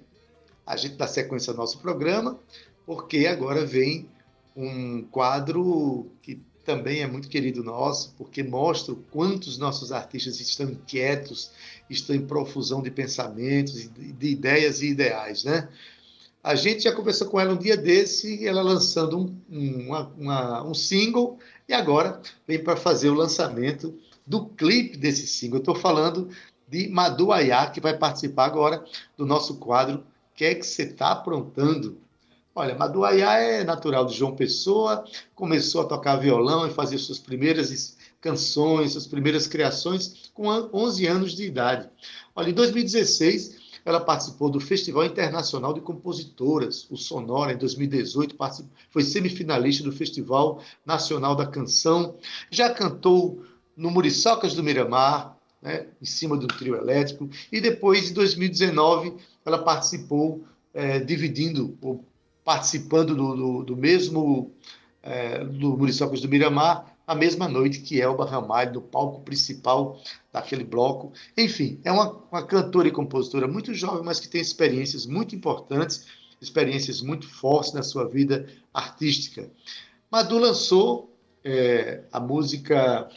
a 0.68 0.78
gente 0.78 0.98
dá 0.98 1.08
sequência 1.08 1.50
ao 1.50 1.58
nosso 1.58 1.80
programa, 1.80 2.40
porque 2.86 3.26
agora 3.26 3.66
vem 3.66 4.08
um 4.56 5.04
quadro 5.04 6.12
que 6.22 6.42
também 6.64 7.02
é 7.02 7.08
muito 7.08 7.28
querido 7.28 7.64
nosso, 7.64 8.14
porque 8.18 8.44
mostra 8.44 8.94
o 8.94 8.98
quanto 9.12 9.46
os 9.46 9.58
nossos 9.58 9.92
artistas 9.92 10.40
estão 10.40 10.70
inquietos, 10.70 11.52
estão 11.90 12.16
em 12.16 12.26
profusão 12.26 12.82
de 12.82 12.92
pensamentos, 12.92 13.90
de 13.90 14.28
ideias 14.28 14.82
e 14.82 14.90
ideais, 14.90 15.44
né? 15.44 15.70
A 16.44 16.56
gente 16.56 16.84
já 16.84 16.92
conversou 16.92 17.28
com 17.28 17.40
ela 17.40 17.54
um 17.54 17.58
dia 17.58 17.78
desse, 17.78 18.48
ela 18.48 18.62
lançando 18.62 19.36
um, 19.50 19.88
uma, 19.88 20.08
uma, 20.18 20.64
um 20.64 20.74
single, 20.74 21.38
e 21.68 21.74
agora 21.74 22.22
vem 22.48 22.64
para 22.64 22.76
fazer 22.76 23.10
o 23.10 23.16
lançamento 23.16 23.94
do 24.26 24.46
clipe 24.46 24.98
desse 24.98 25.28
single. 25.28 25.60
Estou 25.60 25.76
falando 25.76 26.30
de 26.68 26.88
Madu 26.88 27.32
Ayá, 27.32 27.70
que 27.70 27.80
vai 27.80 27.98
participar 27.98 28.46
agora 28.46 28.84
do 29.16 29.26
nosso 29.26 29.58
quadro 29.58 30.04
que 30.42 30.46
é 30.46 30.56
que 30.56 30.66
você 30.66 30.82
está 30.82 31.12
aprontando? 31.12 32.00
Olha, 32.54 32.76
Madu 32.76 33.06
Ayá 33.06 33.38
é 33.38 33.64
natural 33.64 34.06
de 34.06 34.14
João 34.14 34.36
Pessoa, 34.36 35.06
começou 35.34 35.82
a 35.82 35.86
tocar 35.86 36.18
violão 36.18 36.68
e 36.68 36.70
fazer 36.70 36.98
suas 36.98 37.18
primeiras 37.18 37.96
canções, 38.20 38.92
suas 38.92 39.08
primeiras 39.08 39.48
criações 39.48 40.30
com 40.34 40.48
11 40.48 41.08
anos 41.08 41.34
de 41.34 41.46
idade. 41.46 41.90
Olha, 42.36 42.50
em 42.50 42.54
2016 42.54 43.72
ela 43.86 44.02
participou 44.02 44.50
do 44.50 44.60
Festival 44.60 45.06
Internacional 45.06 45.74
de 45.74 45.80
Compositoras, 45.80 46.86
o 46.92 46.98
Sonora, 46.98 47.54
em 47.54 47.58
2018, 47.58 48.36
foi 48.90 49.02
semifinalista 49.02 49.86
do 49.86 49.92
Festival 49.94 50.62
Nacional 50.86 51.36
da 51.36 51.48
Canção. 51.48 52.18
Já 52.52 52.70
cantou 52.70 53.44
no 53.78 53.90
Muriçocas 53.90 54.54
do 54.54 54.62
Miramar, 54.62 55.38
né, 55.62 55.88
em 56.02 56.06
cima 56.06 56.36
do 56.36 56.48
trio 56.48 56.76
elétrico. 56.76 57.30
E 57.50 57.62
depois, 57.62 58.12
em 58.12 58.14
2019, 58.14 59.16
ela 59.46 59.64
participou, 59.64 60.44
é, 60.74 61.00
dividindo, 61.00 61.78
ou 61.82 62.06
participando 62.44 63.16
do, 63.16 63.36
do, 63.36 63.64
do 63.64 63.78
mesmo 63.78 64.52
é, 65.04 65.44
do 65.44 65.78
Muriçocas 65.78 66.22
do 66.22 66.30
Miramar, 66.30 66.96
a 67.06 67.16
mesma 67.16 67.48
noite 67.48 67.82
que 67.82 68.02
Elba 68.02 68.26
Ramalho, 68.26 68.76
no 68.76 68.82
palco 68.82 69.22
principal 69.22 70.02
daquele 70.32 70.64
bloco. 70.64 71.12
Enfim, 71.38 71.80
é 71.84 71.92
uma, 71.92 72.12
uma 72.32 72.46
cantora 72.46 72.88
e 72.88 72.92
compositora 72.92 73.48
muito 73.48 73.74
jovem, 73.74 74.04
mas 74.04 74.20
que 74.20 74.30
tem 74.30 74.40
experiências 74.40 75.06
muito 75.06 75.36
importantes, 75.36 76.06
experiências 76.42 77.02
muito 77.02 77.28
fortes 77.28 77.74
na 77.74 77.84
sua 77.84 78.08
vida 78.08 78.48
artística. 78.74 79.50
Madu 80.10 80.38
lançou 80.38 81.14
é, 81.44 82.04
a 82.12 82.20
música 82.20 83.10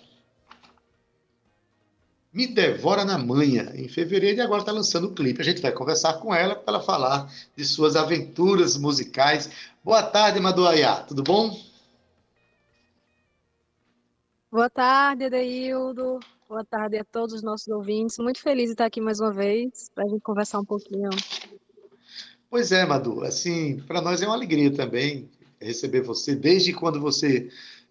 Me 2.34 2.48
Devora 2.48 3.04
na 3.04 3.16
Manha, 3.16 3.72
em 3.76 3.86
fevereiro, 3.86 4.38
e 4.38 4.40
agora 4.40 4.60
está 4.60 4.72
lançando 4.72 5.06
o 5.06 5.14
clipe. 5.14 5.40
A 5.40 5.44
gente 5.44 5.62
vai 5.62 5.70
conversar 5.70 6.14
com 6.14 6.34
ela 6.34 6.56
para 6.56 6.74
ela 6.74 6.82
falar 6.82 7.32
de 7.56 7.64
suas 7.64 7.94
aventuras 7.94 8.76
musicais. 8.76 9.48
Boa 9.84 10.02
tarde, 10.02 10.40
Madu 10.40 10.66
Ayá, 10.66 10.96
tudo 10.96 11.22
bom? 11.22 11.56
Boa 14.50 14.68
tarde, 14.68 15.26
Edeildo. 15.26 16.18
Boa 16.48 16.64
tarde 16.64 16.98
a 16.98 17.04
todos 17.04 17.36
os 17.36 17.42
nossos 17.42 17.68
ouvintes. 17.68 18.18
Muito 18.18 18.40
feliz 18.40 18.66
de 18.66 18.72
estar 18.72 18.86
aqui 18.86 19.00
mais 19.00 19.20
uma 19.20 19.32
vez 19.32 19.88
para 19.94 20.04
a 20.04 20.08
gente 20.08 20.20
conversar 20.20 20.58
um 20.58 20.64
pouquinho. 20.64 21.10
Pois 22.50 22.72
é, 22.72 22.84
Madu. 22.84 23.22
Assim, 23.22 23.78
para 23.86 24.00
nós 24.00 24.20
é 24.20 24.26
uma 24.26 24.34
alegria 24.34 24.74
também 24.74 25.30
receber 25.60 26.00
você. 26.00 26.34
Desde 26.34 26.72
quando 26.72 27.00
você 27.00 27.48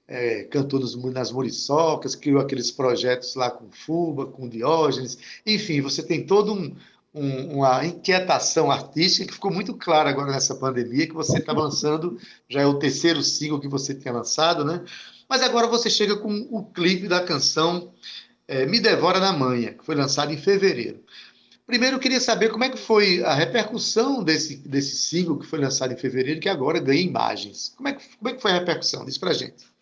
é, 0.07 0.43
cantou 0.43 0.79
nos, 0.79 0.95
nas 0.95 1.31
Muriçocas, 1.31 2.15
criou 2.15 2.41
aqueles 2.41 2.71
projetos 2.71 3.35
lá 3.35 3.49
com 3.49 3.71
Fuba, 3.71 4.25
com 4.25 4.49
Diógenes. 4.49 5.17
Enfim, 5.45 5.81
você 5.81 6.03
tem 6.03 6.25
todo 6.25 6.53
um, 6.53 6.75
um, 7.13 7.57
uma 7.57 7.85
inquietação 7.85 8.71
artística 8.71 9.25
que 9.25 9.33
ficou 9.33 9.51
muito 9.51 9.73
clara 9.75 10.09
agora 10.09 10.31
nessa 10.31 10.55
pandemia, 10.55 11.07
que 11.07 11.13
você 11.13 11.37
está 11.37 11.53
lançando, 11.53 12.17
já 12.49 12.61
é 12.61 12.65
o 12.65 12.79
terceiro 12.79 13.21
single 13.23 13.59
que 13.59 13.67
você 13.67 13.93
tem 13.93 14.11
lançado, 14.11 14.65
né? 14.65 14.83
Mas 15.29 15.41
agora 15.41 15.67
você 15.67 15.89
chega 15.89 16.17
com 16.17 16.47
o 16.51 16.63
clipe 16.63 17.07
da 17.07 17.23
canção 17.23 17.91
é, 18.47 18.65
Me 18.65 18.79
Devora 18.79 19.19
na 19.19 19.31
Manha, 19.31 19.73
que 19.73 19.85
foi 19.85 19.95
lançado 19.95 20.31
em 20.31 20.37
fevereiro. 20.37 21.03
Primeiro, 21.65 21.95
eu 21.95 21.99
queria 21.99 22.19
saber 22.19 22.51
como 22.51 22.65
é 22.65 22.69
que 22.69 22.77
foi 22.77 23.23
a 23.23 23.33
repercussão 23.33 24.21
desse, 24.21 24.57
desse 24.57 24.97
single 24.97 25.39
que 25.39 25.47
foi 25.47 25.59
lançado 25.59 25.93
em 25.93 25.97
fevereiro, 25.97 26.41
que 26.41 26.49
agora 26.49 26.77
ganha 26.77 27.01
imagens. 27.01 27.73
Como 27.77 27.87
é 27.87 27.93
que, 27.93 28.17
como 28.17 28.29
é 28.29 28.33
que 28.33 28.41
foi 28.41 28.51
a 28.51 28.55
repercussão? 28.55 29.05
Diz 29.05 29.17
pra 29.17 29.31
gente. 29.31 29.72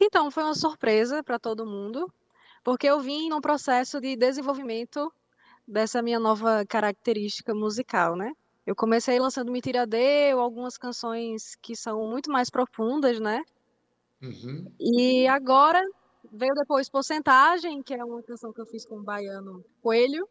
Então, 0.00 0.30
foi 0.30 0.42
uma 0.44 0.54
surpresa 0.54 1.22
para 1.22 1.38
todo 1.38 1.66
mundo, 1.66 2.12
porque 2.64 2.86
eu 2.86 3.00
vim 3.00 3.28
num 3.28 3.40
processo 3.40 4.00
de 4.00 4.16
desenvolvimento 4.16 5.12
dessa 5.66 6.02
minha 6.02 6.18
nova 6.18 6.64
característica 6.66 7.54
musical, 7.54 8.16
né? 8.16 8.32
Eu 8.66 8.76
comecei 8.76 9.18
lançando 9.18 9.50
Me 9.50 9.60
Tira 9.60 9.86
Deu, 9.86 10.40
algumas 10.40 10.78
canções 10.78 11.56
que 11.56 11.74
são 11.74 12.08
muito 12.08 12.30
mais 12.30 12.48
profundas, 12.48 13.18
né? 13.18 13.42
Uhum. 14.22 14.72
E 14.78 15.26
agora 15.26 15.82
veio 16.32 16.54
depois 16.54 16.88
Porcentagem, 16.88 17.82
que 17.82 17.94
é 17.94 18.04
uma 18.04 18.22
canção 18.22 18.52
que 18.52 18.60
eu 18.60 18.66
fiz 18.66 18.86
com 18.86 18.96
o 18.96 19.02
baiano 19.02 19.64
Coelho, 19.82 20.28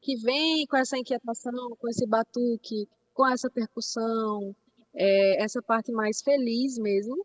que 0.00 0.16
vem 0.16 0.66
com 0.66 0.76
essa 0.76 0.98
inquietação, 0.98 1.76
com 1.78 1.88
esse 1.88 2.06
batuque, 2.06 2.88
com 3.14 3.26
essa 3.26 3.48
percussão, 3.48 4.54
é, 4.94 5.42
essa 5.42 5.62
parte 5.62 5.92
mais 5.92 6.20
feliz 6.22 6.78
mesmo. 6.78 7.24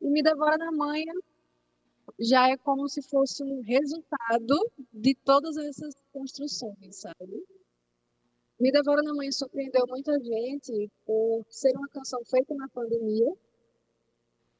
E 0.00 0.08
Me 0.08 0.22
Devora 0.22 0.56
na 0.56 0.70
Manha 0.72 1.12
já 2.18 2.48
é 2.48 2.56
como 2.56 2.88
se 2.88 3.02
fosse 3.02 3.42
um 3.44 3.60
resultado 3.62 4.70
de 4.92 5.14
todas 5.14 5.56
essas 5.56 5.94
construções, 6.12 7.00
sabe? 7.00 7.46
Me 8.60 8.72
Devora 8.72 9.02
na 9.02 9.14
Manhã 9.14 9.30
surpreendeu 9.30 9.86
muita 9.86 10.18
gente 10.18 10.90
por 11.06 11.44
ser 11.48 11.76
uma 11.76 11.88
canção 11.88 12.24
feita 12.24 12.54
na 12.54 12.68
pandemia 12.68 13.32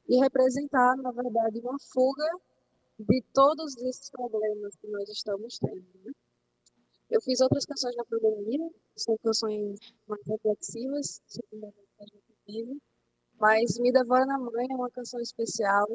e 0.09 0.18
representar, 0.21 0.97
na 0.97 1.11
verdade, 1.11 1.61
uma 1.61 1.78
fuga 1.92 2.28
de 2.99 3.23
todos 3.33 3.76
esses 3.78 4.11
problemas 4.11 4.76
que 4.76 4.88
nós 4.88 5.09
estamos 5.09 5.59
tendo. 5.59 5.85
Né? 6.04 6.12
Eu 7.11 7.21
fiz 7.23 7.40
outras 7.40 7.64
canções 7.64 7.97
na 7.97 8.04
pandemia, 8.04 8.71
são 8.97 9.16
canções 9.18 9.78
mais 10.07 10.26
reflexivas 10.26 11.21
sobre 11.26 11.66
a 11.66 11.73
que 11.73 11.83
a 12.00 12.04
gente 12.04 12.37
vive, 12.47 12.83
mas 13.40 13.78
Me 13.78 13.92
Devora 13.92 14.26
na 14.26 14.38
Mãe 14.38 14.66
é 14.71 14.75
uma 14.75 14.90
canção 14.90 15.21
especial 15.21 15.87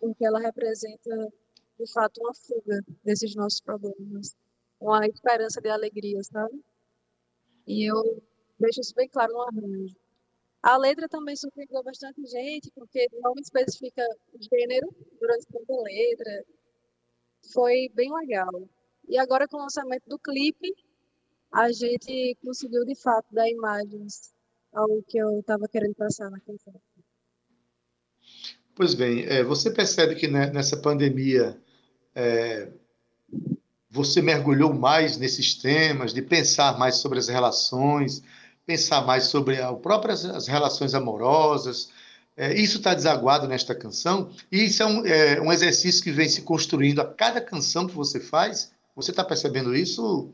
porque 0.00 0.24
ela 0.24 0.38
representa, 0.38 1.32
de 1.78 1.92
fato, 1.92 2.18
uma 2.20 2.34
fuga 2.34 2.80
desses 3.04 3.34
nossos 3.34 3.60
problemas, 3.60 4.36
uma 4.80 5.06
esperança 5.06 5.60
de 5.60 5.68
alegria, 5.68 6.22
sabe? 6.22 6.62
E 7.66 7.90
eu 7.90 8.22
deixo 8.58 8.80
isso 8.80 8.94
bem 8.94 9.08
claro 9.08 9.32
no 9.32 9.42
arranjo. 9.42 9.96
A 10.62 10.76
letra 10.76 11.08
também 11.08 11.36
surpreendeu 11.36 11.82
bastante 11.82 12.24
gente, 12.26 12.70
porque 12.74 13.08
não 13.20 13.32
especifica 13.40 14.04
gênero 14.52 14.88
durante 15.20 15.46
toda 15.46 15.74
a 15.74 15.82
letra. 15.82 16.44
Foi 17.52 17.88
bem 17.94 18.12
legal. 18.12 18.68
E 19.08 19.18
agora, 19.18 19.46
com 19.46 19.56
o 19.56 19.60
lançamento 19.60 20.04
do 20.06 20.18
clipe, 20.18 20.74
a 21.52 21.70
gente 21.72 22.36
conseguiu, 22.44 22.84
de 22.84 22.94
fato, 23.00 23.26
dar 23.32 23.48
imagens 23.48 24.34
ao 24.72 25.02
que 25.02 25.18
eu 25.18 25.40
estava 25.40 25.66
querendo 25.68 25.94
passar 25.94 26.30
na 26.30 26.40
canção. 26.40 26.74
Pois 28.74 28.94
bem, 28.94 29.24
é, 29.24 29.42
você 29.42 29.70
percebe 29.70 30.14
que 30.14 30.28
né, 30.28 30.50
nessa 30.50 30.76
pandemia 30.76 31.60
é, 32.14 32.68
você 33.90 34.22
mergulhou 34.22 34.72
mais 34.72 35.16
nesses 35.16 35.54
temas, 35.54 36.12
de 36.12 36.22
pensar 36.22 36.78
mais 36.78 36.96
sobre 36.96 37.18
as 37.18 37.28
relações, 37.28 38.22
pensar 38.64 39.04
mais 39.04 39.24
sobre 39.24 39.60
as 39.60 39.78
próprias 39.80 40.24
as 40.24 40.46
relações 40.46 40.94
amorosas. 40.94 41.90
É, 42.36 42.54
isso 42.54 42.76
está 42.76 42.94
desaguado 42.94 43.48
nesta 43.48 43.74
canção, 43.74 44.30
e 44.52 44.66
isso 44.66 44.82
é 44.82 44.86
um, 44.86 45.06
é 45.06 45.40
um, 45.40 45.52
exercício 45.52 46.04
que 46.04 46.12
vem 46.12 46.28
se 46.28 46.42
construindo 46.42 47.00
a 47.00 47.04
cada 47.04 47.40
canção 47.40 47.86
que 47.86 47.94
você 47.94 48.20
faz. 48.20 48.70
Você 48.94 49.10
está 49.10 49.24
percebendo 49.24 49.74
isso, 49.74 50.32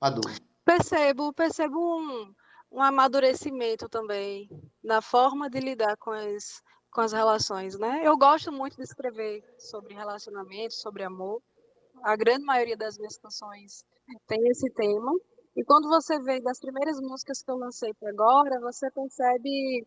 Madu? 0.00 0.22
Percebo, 0.64 1.32
percebo 1.32 1.78
um, 1.78 2.34
um 2.70 2.82
amadurecimento 2.82 3.88
também 3.88 4.48
na 4.82 5.00
forma 5.00 5.48
de 5.48 5.58
lidar 5.60 5.96
com 5.96 6.10
as, 6.10 6.62
com 6.92 7.00
as 7.00 7.12
relações, 7.12 7.78
né? 7.78 8.02
Eu 8.04 8.16
gosto 8.16 8.52
muito 8.52 8.76
de 8.76 8.82
escrever 8.82 9.42
sobre 9.58 9.94
relacionamentos, 9.94 10.80
sobre 10.80 11.02
amor. 11.02 11.42
A 12.02 12.16
grande 12.16 12.44
maioria 12.44 12.76
das 12.76 12.96
minhas 12.98 13.16
canções 13.16 13.84
tem 14.26 14.46
esse 14.48 14.70
tema. 14.70 15.12
E 15.56 15.64
quando 15.64 15.88
você 15.88 16.20
vê 16.20 16.40
das 16.40 16.60
primeiras 16.60 17.00
músicas 17.00 17.42
que 17.42 17.50
eu 17.50 17.56
lancei 17.56 17.92
para 17.94 18.10
agora, 18.10 18.60
você 18.60 18.90
percebe 18.90 19.86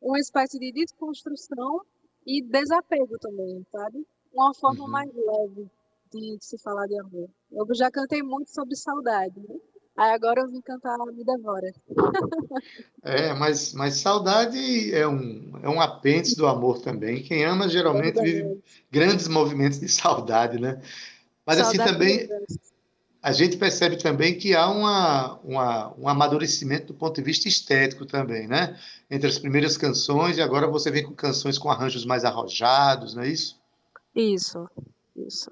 uma 0.00 0.18
espécie 0.18 0.58
de 0.58 0.72
desconstrução 0.72 1.80
e 2.26 2.42
desapego 2.42 3.18
também, 3.18 3.64
sabe? 3.70 4.06
Uma 4.32 4.54
forma 4.54 4.84
uhum. 4.84 4.90
mais 4.90 5.10
leve 5.12 5.70
de 6.10 6.38
se 6.40 6.58
falar 6.58 6.86
de 6.86 6.98
amor. 6.98 7.28
Eu 7.50 7.66
já 7.74 7.90
cantei 7.90 8.22
muito 8.22 8.50
sobre 8.50 8.74
saudade, 8.76 9.38
né? 9.40 9.56
Aí 9.96 10.10
agora 10.12 10.42
eu 10.42 10.48
vim 10.48 10.60
cantar 10.60 10.98
Me 11.06 11.24
Devora. 11.24 11.72
É, 13.02 13.32
mas, 13.34 13.72
mas 13.72 13.98
saudade 13.98 14.92
é 14.92 15.06
um, 15.06 15.52
é 15.62 15.68
um 15.68 15.80
apêndice 15.80 16.36
do 16.36 16.44
amor 16.48 16.80
também. 16.80 17.22
Quem 17.22 17.44
ama 17.44 17.68
geralmente 17.68 18.20
vive 18.20 18.60
grandes 18.90 19.28
movimentos 19.28 19.78
de 19.78 19.88
saudade, 19.88 20.58
né? 20.58 20.82
Mas 21.46 21.60
assim, 21.60 21.76
saudade 21.76 22.02
assim 22.02 22.26
também 22.26 22.46
a 23.26 23.32
gente 23.32 23.56
percebe 23.56 23.96
também 23.96 24.38
que 24.38 24.54
há 24.54 24.68
uma, 24.70 25.34
uma, 25.40 25.94
um 25.98 26.08
amadurecimento 26.08 26.86
do 26.86 26.94
ponto 26.94 27.16
de 27.16 27.22
vista 27.22 27.48
estético 27.48 28.06
também, 28.06 28.46
né? 28.46 28.78
Entre 29.10 29.28
as 29.28 29.36
primeiras 29.36 29.76
canções 29.76 30.38
e 30.38 30.42
agora 30.42 30.68
você 30.68 30.92
vem 30.92 31.02
com 31.02 31.12
canções 31.12 31.58
com 31.58 31.68
arranjos 31.68 32.04
mais 32.04 32.24
arrojados, 32.24 33.14
não 33.14 33.24
é 33.24 33.28
isso? 33.28 33.58
Isso, 34.14 34.68
isso. 35.16 35.50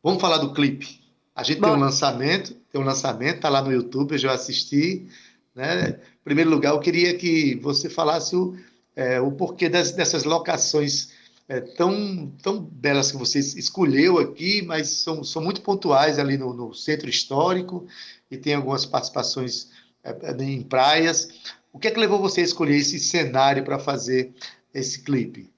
Vamos 0.00 0.20
falar 0.20 0.38
do 0.38 0.52
clipe. 0.52 1.01
A 1.34 1.42
gente 1.42 1.60
Bom. 1.60 1.68
tem 1.68 1.76
um 1.76 1.80
lançamento, 1.80 2.54
tem 2.70 2.80
um 2.80 2.84
lançamento, 2.84 3.40
tá 3.40 3.48
lá 3.48 3.62
no 3.62 3.72
YouTube, 3.72 4.12
eu 4.12 4.18
já 4.18 4.32
assisti, 4.32 5.08
né? 5.54 6.00
Em 6.20 6.24
primeiro 6.24 6.50
lugar, 6.50 6.70
eu 6.72 6.80
queria 6.80 7.16
que 7.16 7.54
você 7.56 7.88
falasse 7.88 8.36
o, 8.36 8.56
é, 8.94 9.20
o 9.20 9.32
porquê 9.32 9.68
das, 9.68 9.92
dessas 9.92 10.24
locações 10.24 11.10
é, 11.48 11.60
tão, 11.60 12.30
tão 12.42 12.60
belas 12.60 13.10
que 13.10 13.16
você 13.16 13.38
escolheu 13.38 14.18
aqui, 14.18 14.62
mas 14.62 14.88
são, 14.88 15.24
são 15.24 15.42
muito 15.42 15.62
pontuais 15.62 16.18
ali 16.18 16.36
no, 16.36 16.52
no 16.52 16.74
centro 16.74 17.08
histórico 17.08 17.86
e 18.30 18.36
tem 18.36 18.54
algumas 18.54 18.86
participações 18.86 19.70
é, 20.04 20.16
é 20.22 20.42
em 20.42 20.62
praias. 20.62 21.28
O 21.72 21.78
que 21.78 21.88
é 21.88 21.90
que 21.90 22.00
levou 22.00 22.18
você 22.18 22.42
a 22.42 22.44
escolher 22.44 22.76
esse 22.76 22.98
cenário 22.98 23.64
para 23.64 23.78
fazer 23.78 24.34
esse 24.72 25.02
clipe? 25.02 25.50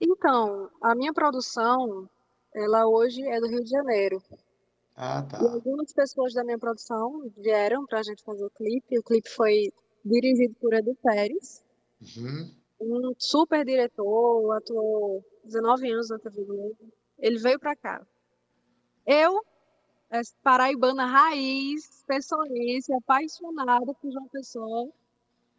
Então, 0.00 0.68
a 0.80 0.94
minha 0.94 1.12
produção, 1.12 2.08
ela 2.54 2.86
hoje 2.86 3.22
é 3.22 3.40
do 3.40 3.48
Rio 3.48 3.64
de 3.64 3.70
Janeiro. 3.70 4.22
Ah, 5.00 5.22
tá. 5.22 5.38
E 5.40 5.46
algumas 5.46 5.92
pessoas 5.92 6.34
da 6.34 6.42
minha 6.42 6.58
produção 6.58 7.30
vieram 7.36 7.86
para 7.86 8.00
a 8.00 8.02
gente 8.02 8.22
fazer 8.24 8.44
o 8.44 8.50
clipe. 8.50 8.98
O 8.98 9.02
clipe 9.02 9.28
foi 9.30 9.72
dirigido 10.04 10.54
por 10.60 10.74
Edu 10.74 10.94
Pérez. 11.02 11.64
Uhum 12.16 12.58
um 12.80 13.12
super 13.18 13.64
diretor, 13.64 14.56
atuou 14.56 15.24
19 15.44 15.92
anos 15.92 16.10
na 16.10 16.18
TV 16.18 16.44
Globo. 16.44 16.76
Ele 17.18 17.38
veio 17.38 17.58
para 17.58 17.74
cá. 17.74 18.06
Eu, 19.04 19.44
paraibana 20.42 21.06
raiz, 21.06 22.04
pessoense, 22.06 22.94
apaixonada 22.94 23.92
por 23.94 24.12
João 24.12 24.28
Pessoa, 24.28 24.88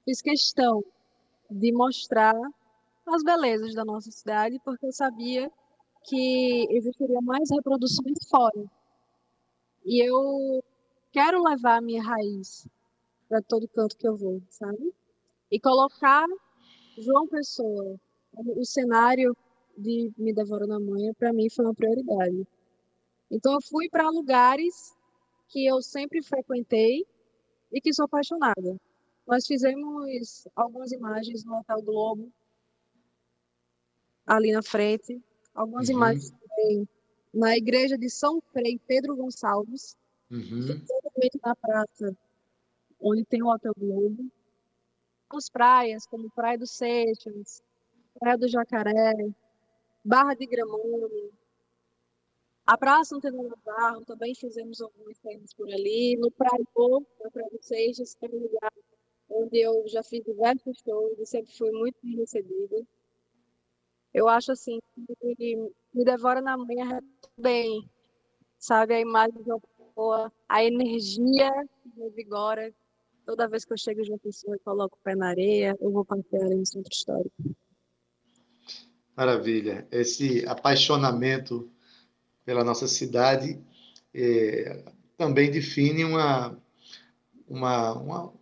fiz 0.06 0.22
questão 0.22 0.84
de 1.50 1.72
mostrar 1.74 2.36
as 3.08 3.24
belezas 3.24 3.74
da 3.74 3.84
nossa 3.84 4.12
cidade, 4.12 4.60
porque 4.64 4.86
eu 4.86 4.92
sabia 4.92 5.52
que 6.04 6.68
existiria 6.70 7.20
mais 7.22 7.50
reproduções 7.50 8.18
fora. 8.30 8.64
E 9.86 10.06
eu 10.06 10.64
quero 11.12 11.42
levar 11.44 11.78
a 11.78 11.82
minha 11.82 12.04
raiz 12.04 12.68
para 13.28 13.42
todo 13.42 13.68
canto 13.68 13.98
que 13.98 14.08
eu 14.08 14.16
vou, 14.16 14.42
sabe? 14.50 14.94
E 15.52 15.60
colocar 15.60 16.28
João 16.98 17.28
Pessoa, 17.28 18.00
o 18.34 18.66
cenário 18.66 19.36
de 19.78 20.12
Me 20.18 20.34
Devora 20.34 20.68
na 20.68 20.80
Manhã, 20.80 21.14
para 21.14 21.34
mim 21.34 21.50
foi 21.50 21.66
uma 21.66 21.74
prioridade. 21.74 22.46
Então, 23.32 23.54
eu 23.54 23.62
fui 23.62 23.88
para 23.90 24.10
lugares 24.10 24.96
que 25.48 25.66
eu 25.66 25.82
sempre 25.82 26.22
frequentei 26.22 27.06
e 27.72 27.80
que 27.80 27.94
sou 27.94 28.06
apaixonada. 28.06 28.80
Nós 29.26 29.46
fizemos 29.46 30.48
algumas 30.56 30.92
imagens 30.92 31.46
no 31.46 31.58
Hotel 31.58 31.82
Globo, 31.82 32.32
ali 34.26 34.52
na 34.52 34.62
frente, 34.62 35.22
algumas 35.54 35.88
uhum. 35.88 35.96
imagens 35.96 36.32
também 36.32 36.88
na 37.34 37.56
igreja 37.56 37.98
de 37.98 38.10
São 38.10 38.42
Frei 38.54 38.80
Pedro 38.88 39.16
Gonçalves, 39.16 39.96
uhum. 40.32 40.60
exatamente 40.60 41.40
na 41.44 41.56
praça 41.56 42.18
onde 43.00 43.24
tem 43.26 43.42
o 43.42 43.48
Hotel 43.48 43.74
Globo 43.78 44.30
algumas 45.30 45.48
praias, 45.48 46.08
como 46.08 46.30
Praia 46.32 46.58
do 46.58 46.66
Seixas, 46.66 47.62
Praia 48.20 48.38
do 48.38 48.48
Jacaré, 48.48 49.14
Barra 50.04 50.34
de 50.34 50.48
Gramone, 50.48 51.32
a 52.66 52.78
Praça 52.78 53.16
Antônio 53.16 53.48
Navarro, 53.48 54.04
também 54.06 54.34
fizemos 54.34 54.82
algumas 54.82 55.18
cenas 55.18 55.54
por 55.54 55.68
ali. 55.72 56.16
No 56.18 56.32
Praia 56.32 56.64
Boa, 56.74 57.04
na 57.24 57.30
Praia 57.30 57.50
do 57.52 57.64
Seixas, 57.64 58.16
que 58.16 58.26
é 58.26 58.30
um 58.30 58.40
lugar 58.40 58.74
onde 59.30 59.60
eu 59.60 59.88
já 59.88 60.04
fiz 60.04 60.24
diversos 60.24 60.80
shows 60.80 61.18
e 61.20 61.26
sempre 61.26 61.56
fui 61.56 61.72
muito 61.72 61.98
bem 62.02 62.18
recebida. 62.18 62.86
Eu 64.14 64.28
acho 64.28 64.52
assim 64.52 64.80
que 65.38 65.56
me 65.94 66.04
devora 66.04 66.42
na 66.42 66.58
manhã 66.58 67.00
bem, 67.38 67.90
sabe? 68.58 68.94
A 68.94 69.00
imagem 69.00 69.42
de 69.44 69.52
uma 69.52 69.60
pessoa, 69.60 70.32
a 70.48 70.64
energia 70.64 71.52
que 71.84 72.02
revigora, 72.02 72.74
Toda 73.30 73.48
vez 73.48 73.64
que 73.64 73.72
eu 73.72 73.78
chego 73.78 74.02
de 74.02 74.10
uma 74.10 74.18
pessoa 74.18 74.56
e 74.56 74.60
coloco 74.60 74.98
o 74.98 75.04
pé 75.04 75.14
na 75.14 75.28
areia, 75.28 75.78
eu 75.80 75.92
vou 75.92 76.04
passear 76.04 76.50
no 76.50 76.66
centro 76.66 76.92
histórico. 76.92 77.56
Maravilha. 79.16 79.88
Esse 79.92 80.44
apaixonamento 80.48 81.72
pela 82.44 82.64
nossa 82.64 82.88
cidade 82.88 83.64
é, 84.16 84.84
também 85.16 85.52
define 85.52 86.06
uma, 86.06 86.60
uma, 87.48 87.94
uma, 87.94 88.34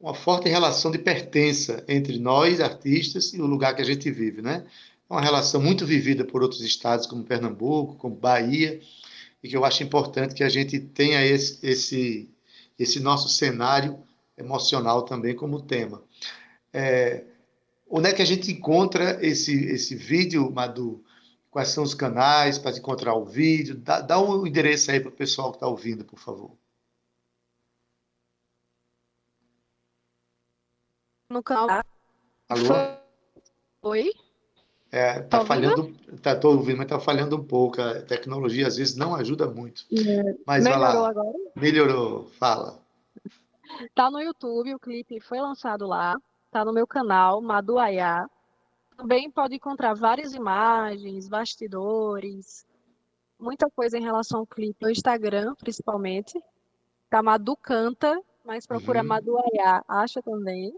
uma, 0.00 0.14
forte 0.14 0.48
relação 0.48 0.90
de 0.90 0.98
pertença 0.98 1.84
entre 1.86 2.18
nós, 2.18 2.60
artistas, 2.60 3.34
e 3.34 3.40
o 3.40 3.46
lugar 3.46 3.74
que 3.74 3.82
a 3.82 3.84
gente 3.84 4.10
vive, 4.10 4.42
né? 4.42 4.64
É 5.08 5.12
uma 5.12 5.20
relação 5.20 5.60
muito 5.60 5.84
vivida 5.84 6.24
por 6.24 6.42
outros 6.42 6.62
estados, 6.62 7.06
como 7.06 7.24
Pernambuco, 7.24 7.96
como 7.96 8.14
Bahia, 8.14 8.80
e 9.42 9.48
que 9.48 9.56
eu 9.56 9.64
acho 9.64 9.82
importante 9.82 10.34
que 10.34 10.44
a 10.44 10.48
gente 10.48 10.78
tenha 10.78 11.24
esse, 11.24 11.58
esse, 11.66 12.30
esse 12.78 13.00
nosso 13.00 13.28
cenário 13.28 13.98
emocional 14.36 15.02
também 15.02 15.34
como 15.34 15.60
tema. 15.62 16.02
É, 16.72 17.24
Onde 17.92 18.08
é 18.08 18.12
que 18.12 18.22
a 18.22 18.24
gente 18.24 18.52
encontra 18.52 19.18
esse, 19.20 19.52
esse 19.66 19.96
vídeo, 19.96 20.48
Madu? 20.52 21.04
Quais 21.50 21.70
são 21.70 21.82
os 21.82 21.92
canais 21.92 22.56
para 22.56 22.76
encontrar 22.78 23.14
o 23.16 23.24
vídeo? 23.24 23.74
Dá, 23.76 24.00
dá 24.00 24.20
um 24.20 24.46
endereço 24.46 24.92
aí 24.92 25.00
para 25.00 25.08
o 25.08 25.12
pessoal 25.12 25.50
que 25.50 25.56
está 25.56 25.66
ouvindo, 25.66 26.04
por 26.04 26.20
favor. 26.20 26.56
No 31.30 31.44
canal. 31.44 31.84
Alô? 32.48 32.74
Oi? 33.82 34.12
É, 34.90 35.20
tá, 35.20 35.38
tá 35.38 35.46
falhando, 35.46 35.94
tá, 36.20 36.34
tô 36.34 36.50
ouvindo, 36.50 36.78
mas 36.78 36.88
tá 36.88 36.98
falhando 36.98 37.36
um 37.36 37.44
pouco. 37.44 37.80
A 37.80 38.02
tecnologia 38.02 38.66
às 38.66 38.76
vezes 38.76 38.96
não 38.96 39.14
ajuda 39.14 39.48
muito. 39.48 39.86
É, 39.92 40.36
mas 40.44 40.64
melhorou 40.64 40.86
vai 40.88 41.02
lá. 41.02 41.08
agora? 41.08 41.38
Melhorou, 41.54 42.24
fala. 42.30 42.82
Tá 43.94 44.10
no 44.10 44.20
YouTube, 44.20 44.74
o 44.74 44.80
clipe 44.80 45.20
foi 45.20 45.40
lançado 45.40 45.86
lá. 45.86 46.16
Está 46.46 46.64
no 46.64 46.72
meu 46.72 46.84
canal, 46.84 47.40
Maduaiá. 47.40 48.28
Também 48.96 49.30
pode 49.30 49.54
encontrar 49.54 49.94
várias 49.94 50.34
imagens, 50.34 51.28
bastidores, 51.28 52.66
muita 53.38 53.70
coisa 53.70 53.96
em 53.96 54.02
relação 54.02 54.40
ao 54.40 54.46
clipe 54.46 54.82
no 54.82 54.90
Instagram, 54.90 55.54
principalmente. 55.54 56.42
Tá 57.08 57.22
Madu 57.22 57.56
Canta, 57.56 58.20
mas 58.44 58.66
procura 58.66 59.00
uhum. 59.00 59.06
Maduaiá, 59.06 59.84
acha 59.86 60.20
também. 60.20 60.74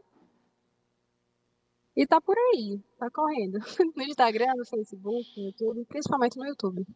E 1.95 2.07
tá 2.07 2.21
por 2.21 2.37
aí, 2.37 2.81
tá 2.99 3.11
correndo. 3.11 3.59
No 3.97 4.03
Instagram, 4.03 4.55
no 4.57 4.65
Facebook, 4.65 5.29
no 5.37 5.47
YouTube, 5.47 5.85
principalmente 5.87 6.39
no 6.39 6.47
YouTube. 6.47 6.87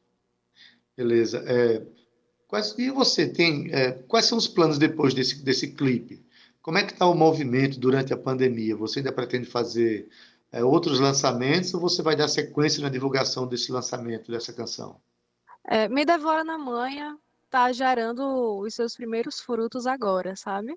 Beleza. 0.96 1.44
É, 1.46 1.87
quais, 2.48 2.74
e 2.78 2.90
você 2.90 3.28
tem. 3.28 3.72
É, 3.72 3.92
quais 3.92 4.26
são 4.26 4.38
os 4.38 4.48
planos 4.48 4.78
depois 4.78 5.12
desse, 5.12 5.44
desse 5.44 5.72
clipe? 5.72 6.24
Como 6.62 6.78
é 6.78 6.82
que 6.82 6.92
está 6.92 7.06
o 7.06 7.14
movimento 7.14 7.78
durante 7.78 8.12
a 8.12 8.16
pandemia? 8.16 8.74
Você 8.74 8.98
ainda 8.98 9.12
pretende 9.12 9.46
fazer 9.46 10.09
é, 10.50 10.64
outros 10.64 10.98
lançamentos 10.98 11.72
ou 11.74 11.80
você 11.80 12.02
vai 12.02 12.16
dar 12.16 12.28
sequência 12.28 12.82
na 12.82 12.88
divulgação 12.88 13.46
desse 13.46 13.70
lançamento, 13.70 14.32
dessa 14.32 14.52
canção? 14.52 15.00
É, 15.64 15.88
Me 15.88 16.04
Devora 16.04 16.42
na 16.42 16.56
Manha 16.56 17.18
está 17.44 17.70
gerando 17.72 18.61
os 18.61 18.74
seus 18.74 18.96
primeiros 18.96 19.40
frutos 19.40 19.87
agora, 19.87 20.35
sabe? 20.35 20.76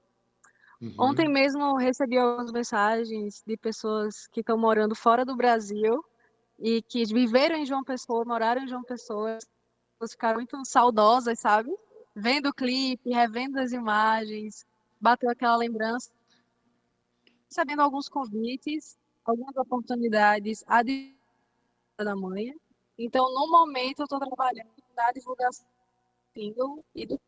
Uhum. 0.82 0.96
Ontem 0.98 1.28
mesmo 1.28 1.76
recebi 1.76 2.18
algumas 2.18 2.52
mensagens 2.52 3.44
de 3.46 3.58
pessoas 3.58 4.28
que 4.28 4.40
estão 4.40 4.58
morando 4.58 4.96
fora 4.96 5.26
do 5.26 5.36
Brasil 5.36 6.04
e 6.58 6.82
que 6.82 7.06
viveram 7.06 7.58
em 7.58 7.66
João 7.66 7.84
Pessoa, 7.84 8.24
moraram 8.24 8.64
em 8.64 8.68
João 8.68 8.84
Pessoa, 8.84 9.38
ficaram 10.10 10.38
muito 10.38 10.58
saudosas, 10.66 11.40
sabe? 11.40 11.70
Vendo 12.16 12.50
o 12.50 12.54
clipe, 12.54 13.10
revendo 13.10 13.60
as 13.60 13.74
imagens, 13.74 14.66
bateu 15.02 15.30
aquela 15.30 15.58
lembrança, 15.58 16.10
sabendo 17.50 17.82
alguns 17.82 18.08
convites, 18.08 18.98
algumas 19.26 19.56
oportunidades 19.58 20.64
à 20.68 20.82
da 22.04 22.16
manhã. 22.16 22.54
Então, 22.98 23.34
no 23.34 23.50
momento, 23.50 24.00
eu 24.00 24.04
estou 24.06 24.20
trabalhando 24.20 24.70
na 24.96 25.12
divulgação 25.12 25.66
do 25.66 26.42
single 26.42 26.86
e 26.96 27.06
do 27.06 27.20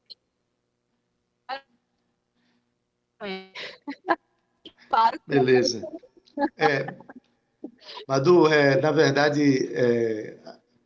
Beleza. 5.27 5.87
É, 6.57 6.93
Madu, 8.07 8.47
é, 8.47 8.79
na 8.81 8.91
verdade, 8.91 9.69
é, 9.73 10.37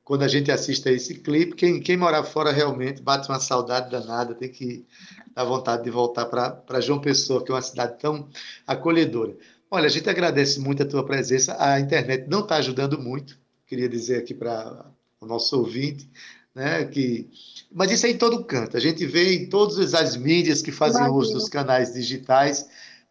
quando 0.04 0.24
a 0.24 0.28
gente 0.28 0.52
assiste 0.52 0.88
a 0.88 0.92
esse 0.92 1.16
clipe, 1.16 1.56
quem, 1.56 1.80
quem 1.80 1.98
morar 1.98 2.24
fora 2.24 2.52
realmente 2.52 3.02
bate 3.02 3.28
uma 3.28 3.40
saudade 3.40 3.90
danada, 3.90 4.36
tem 4.36 4.50
que 4.50 4.86
dar 5.34 5.44
vontade 5.44 5.84
de 5.84 5.90
voltar 5.90 6.26
para 6.26 6.80
João 6.82 7.02
Pessoa, 7.02 7.44
que 7.44 7.52
é 7.52 7.56
uma 7.56 7.62
cidade 7.62 8.00
tão 8.00 8.30
acolhedora. 8.68 9.36
Olha, 9.70 9.88
a 9.88 9.90
gente 9.90 10.10
agradece 10.10 10.60
muito 10.60 10.84
a 10.84 10.86
tua 10.86 11.06
presença. 11.06 11.56
A 11.60 11.80
internet 11.80 12.28
não 12.30 12.42
está 12.42 12.58
ajudando 12.58 13.00
muito, 13.00 13.40
queria 13.66 13.90
dizer 13.90 14.18
aqui 14.18 14.34
para 14.34 14.86
o 15.20 15.26
nosso 15.26 15.58
ouvinte, 15.58 16.10
né, 16.56 16.86
que... 16.86 17.30
mas 17.72 17.92
isso 17.92 18.06
é 18.06 18.12
em 18.12 18.18
todo 18.18 18.46
canto. 18.46 18.78
A 18.78 18.80
gente 18.80 19.06
vê 19.06 19.36
em 19.36 19.50
todas 19.50 19.94
as 19.94 20.16
mídias 20.16 20.62
que 20.62 20.72
fazem 20.72 21.02
Imagina. 21.02 21.20
uso 21.20 21.34
dos 21.34 21.50
canais 21.50 21.94
digitais 21.94 22.68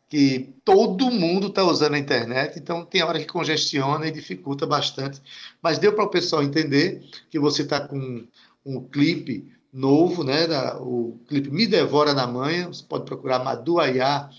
que 0.09 0.55
todo 0.65 1.11
mundo 1.11 1.49
está 1.49 1.65
usando 1.65 1.95
a 1.95 1.99
internet, 1.99 2.59
então 2.59 2.85
tem 2.85 3.03
hora 3.03 3.19
que 3.19 3.27
congestiona 3.27 4.07
e 4.07 4.13
dificulta 4.13 4.65
bastante. 4.65 5.21
Mas 5.61 5.79
deu 5.79 5.93
para 5.93 6.05
o 6.05 6.11
pessoal 6.11 6.43
entender 6.43 7.05
que 7.31 7.39
você 7.39 7.63
está 7.63 7.81
com 7.81 8.27
um 8.65 8.81
clipe 8.81 9.53
novo, 9.73 10.23
né? 10.23 10.47
Da, 10.47 10.79
o 10.81 11.19
clipe 11.27 11.51
Me 11.51 11.67
Devora 11.67 12.15
na 12.15 12.27
Manha. 12.27 12.69
Você 12.69 12.85
pode 12.85 13.05
procurar 13.05 13.43
Madu 13.43 13.81
Ayá 13.81 14.31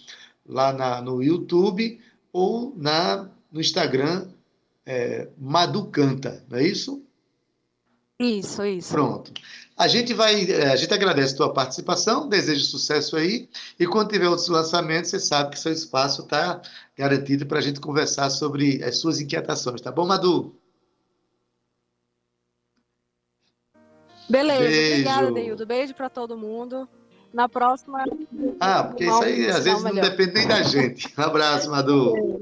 lá 0.48 0.72
na, 0.72 1.02
no 1.02 1.22
YouTube 1.22 2.00
ou 2.32 2.74
na, 2.78 3.30
no 3.52 3.60
Instagram 3.60 4.28
é, 4.86 5.28
Madu 5.38 5.88
Canta, 5.88 6.44
não 6.50 6.60
é 6.60 6.64
isso? 6.64 7.05
Isso, 8.20 8.64
isso. 8.64 8.94
Pronto. 8.94 9.32
A 9.78 9.90
gente 9.90 10.14
vai, 10.14 10.50
é, 10.50 10.70
a 10.72 10.76
gente 10.76 10.94
agradece 10.94 11.34
a 11.34 11.38
tua 11.38 11.54
participação, 11.54 12.30
desejo 12.30 12.64
sucesso 12.64 13.18
aí, 13.18 13.50
e 13.78 13.86
quando 13.86 14.10
tiver 14.10 14.30
outros 14.30 14.48
lançamentos, 14.48 15.12
você 15.12 15.20
sabe 15.20 15.52
que 15.52 15.60
seu 15.60 15.74
espaço 15.74 16.22
está 16.22 16.62
garantido 16.98 17.46
para 17.46 17.60
a 17.60 17.62
gente 17.62 17.82
conversar 17.82 18.30
sobre 18.30 18.82
as 18.84 19.00
suas 19.00 19.20
inquietações, 19.20 19.82
tá 19.82 19.92
bom, 19.92 20.06
Madu? 20.06 20.56
Beleza, 24.30 24.60
Beijo. 24.60 24.92
obrigada, 24.92 25.32
Deildo. 25.32 25.66
Beijo 25.66 25.94
para 25.94 26.10
todo 26.10 26.38
mundo. 26.38 26.88
Na 27.34 27.50
próxima. 27.50 28.06
Ah, 28.62 28.86
porque 28.86 29.04
isso 29.04 29.22
aí 29.22 29.48
às 29.50 29.66
vezes 29.66 29.84
não 29.84 29.94
depende 29.94 30.34
nem 30.36 30.48
da 30.48 30.64
gente. 30.64 31.14
Um 31.18 31.22
abraço, 31.22 31.70
Madu. 31.70 32.42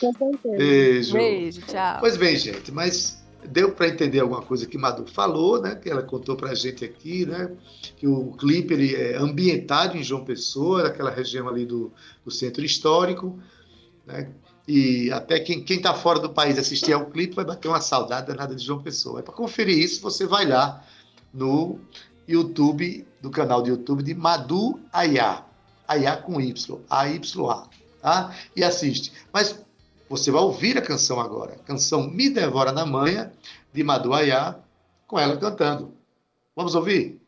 Com 0.00 0.12
certeza. 0.14 0.56
Beijo. 0.56 1.12
Beijo, 1.12 1.60
tchau. 1.66 1.98
Pois 2.00 2.16
bem, 2.16 2.36
gente, 2.36 2.72
mas 2.72 3.22
deu 3.48 3.72
para 3.72 3.88
entender 3.88 4.20
alguma 4.20 4.42
coisa 4.42 4.66
que 4.66 4.78
Madu 4.78 5.06
falou, 5.06 5.60
né? 5.60 5.74
Que 5.74 5.90
ela 5.90 6.02
contou 6.02 6.36
para 6.36 6.50
a 6.50 6.54
gente 6.54 6.84
aqui, 6.84 7.26
né? 7.26 7.50
Que 7.96 8.06
o 8.06 8.32
clipe 8.32 8.74
ele 8.74 8.94
é 8.94 9.16
ambientado 9.16 9.96
em 9.96 10.02
João 10.02 10.24
Pessoa, 10.24 10.86
aquela 10.86 11.10
região 11.10 11.48
ali 11.48 11.64
do, 11.64 11.92
do 12.24 12.30
centro 12.30 12.64
histórico, 12.64 13.38
né? 14.06 14.30
E 14.66 15.10
até 15.12 15.38
quem 15.40 15.62
está 15.68 15.92
fora 15.92 16.18
do 16.18 16.30
país 16.30 16.58
assistir 16.58 16.94
ao 16.94 17.06
clipe 17.06 17.34
vai 17.34 17.44
bater 17.44 17.68
uma 17.68 17.82
saudade 17.82 18.28
danada 18.28 18.54
de 18.54 18.64
João 18.64 18.82
Pessoa. 18.82 19.20
É 19.20 19.22
para 19.22 19.34
conferir 19.34 19.78
isso, 19.78 20.00
você 20.00 20.26
vai 20.26 20.46
lá 20.46 20.82
no 21.32 21.78
YouTube, 22.26 23.06
do 23.20 23.30
canal 23.30 23.60
do 23.60 23.68
YouTube 23.68 24.02
de 24.02 24.14
Madu 24.14 24.80
Ayá. 24.90 25.44
Ayá 25.86 26.16
com 26.16 26.40
Y, 26.40 26.80
A-Y-A, 26.88 27.68
tá? 28.00 28.34
E 28.56 28.64
assiste. 28.64 29.12
Mas 29.30 29.62
você 30.16 30.30
vai 30.30 30.42
ouvir 30.42 30.78
a 30.78 30.82
canção 30.82 31.18
agora. 31.20 31.56
Canção 31.66 32.08
Me 32.08 32.30
Devora 32.30 32.70
na 32.70 32.86
Manha, 32.86 33.32
de 33.72 33.82
Madu 33.82 34.14
Ayá, 34.14 34.56
com 35.08 35.18
ela 35.18 35.36
cantando. 35.36 35.92
Vamos 36.54 36.76
ouvir? 36.76 37.20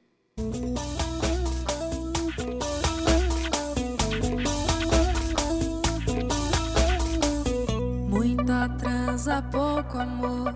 Muita 8.09 8.69
transa, 8.79 9.43
pouco 9.51 9.99
amor. 9.99 10.55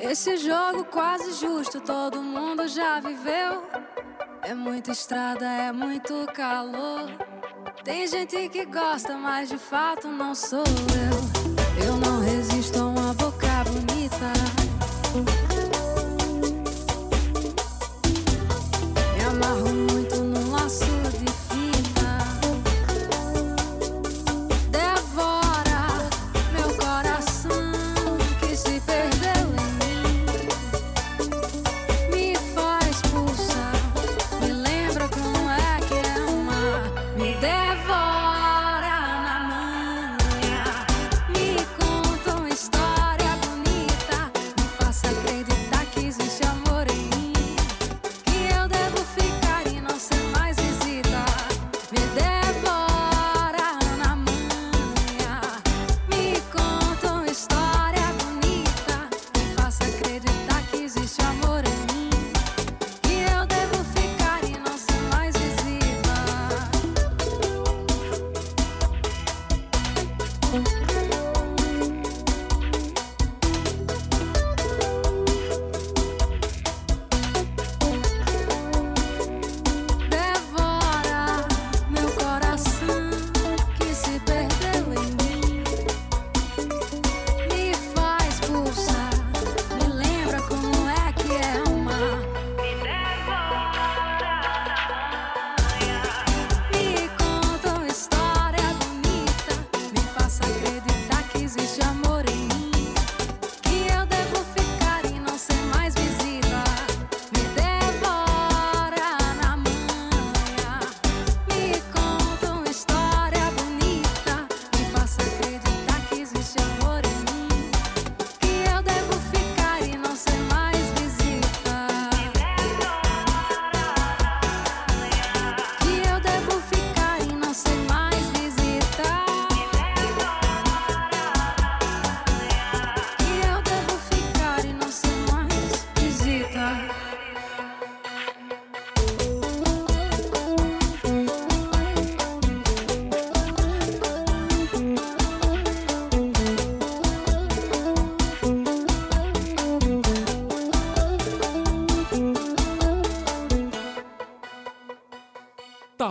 Esse 0.00 0.36
jogo 0.38 0.84
quase 0.86 1.40
justo, 1.40 1.80
todo 1.80 2.20
mundo 2.20 2.66
já 2.66 2.98
viveu. 2.98 3.62
É 4.42 4.54
muita 4.54 4.90
estrada, 4.90 5.46
é 5.46 5.70
muito 5.70 6.26
calor. 6.34 7.35
Tem 7.84 8.06
gente 8.06 8.48
que 8.48 8.64
gosta, 8.64 9.16
mas 9.16 9.48
de 9.48 9.58
fato 9.58 10.08
não 10.08 10.34
sou 10.34 10.64
eu. 10.64 11.15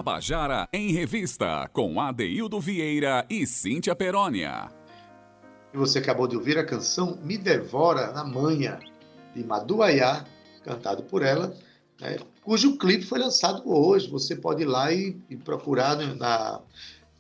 Tabajara 0.06 0.70
em 0.72 0.92
Revista, 0.92 1.68
com 1.74 2.00
Adeildo 2.00 2.60
Vieira 2.60 3.26
e 3.28 3.48
Cíntia 3.48 3.96
Perónia. 3.96 4.72
Você 5.74 5.98
acabou 5.98 6.28
de 6.28 6.38
ouvir 6.38 6.60
a 6.60 6.64
canção 6.64 7.18
Me 7.24 7.40
Devora 7.40 8.12
na 8.12 8.24
Manha, 8.24 8.80
de 9.36 9.44
Maduaiá, 9.44 10.24
cantado 10.64 11.02
por 11.02 11.24
ela, 11.24 11.58
né, 12.00 12.20
cujo 12.44 12.78
clipe 12.78 13.04
foi 13.04 13.18
lançado 13.18 13.64
hoje. 13.66 14.08
Você 14.12 14.36
pode 14.36 14.62
ir 14.62 14.66
lá 14.66 14.94
e, 14.94 15.18
e 15.28 15.36
procurar 15.36 15.96
na, 15.96 16.62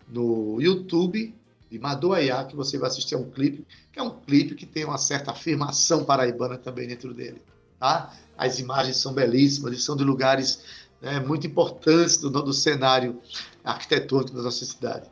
no 0.07 0.61
YouTube 0.61 1.33
de 1.71 1.79
Maduaiá, 1.79 2.43
que 2.45 2.55
você 2.55 2.77
vai 2.77 2.89
assistir 2.89 3.15
a 3.15 3.17
um 3.17 3.31
clipe, 3.31 3.65
que 3.91 3.97
é 3.97 4.03
um 4.03 4.11
clipe 4.11 4.53
que 4.53 4.67
tem 4.67 4.85
uma 4.85 4.99
certa 4.99 5.31
afirmação 5.31 6.05
paraibana 6.05 6.55
também 6.55 6.87
dentro 6.87 7.15
dele. 7.15 7.41
Tá? 7.79 8.13
As 8.37 8.59
imagens 8.59 8.97
são 8.97 9.11
belíssimas 9.11 9.73
e 9.73 9.81
são 9.81 9.95
de 9.95 10.03
lugares 10.03 10.84
né, 11.01 11.19
muito 11.19 11.47
importantes 11.47 12.17
do, 12.17 12.29
do 12.29 12.53
cenário 12.53 13.21
arquitetônico 13.63 14.35
da 14.35 14.43
nossa 14.43 14.65
cidade. 14.65 15.09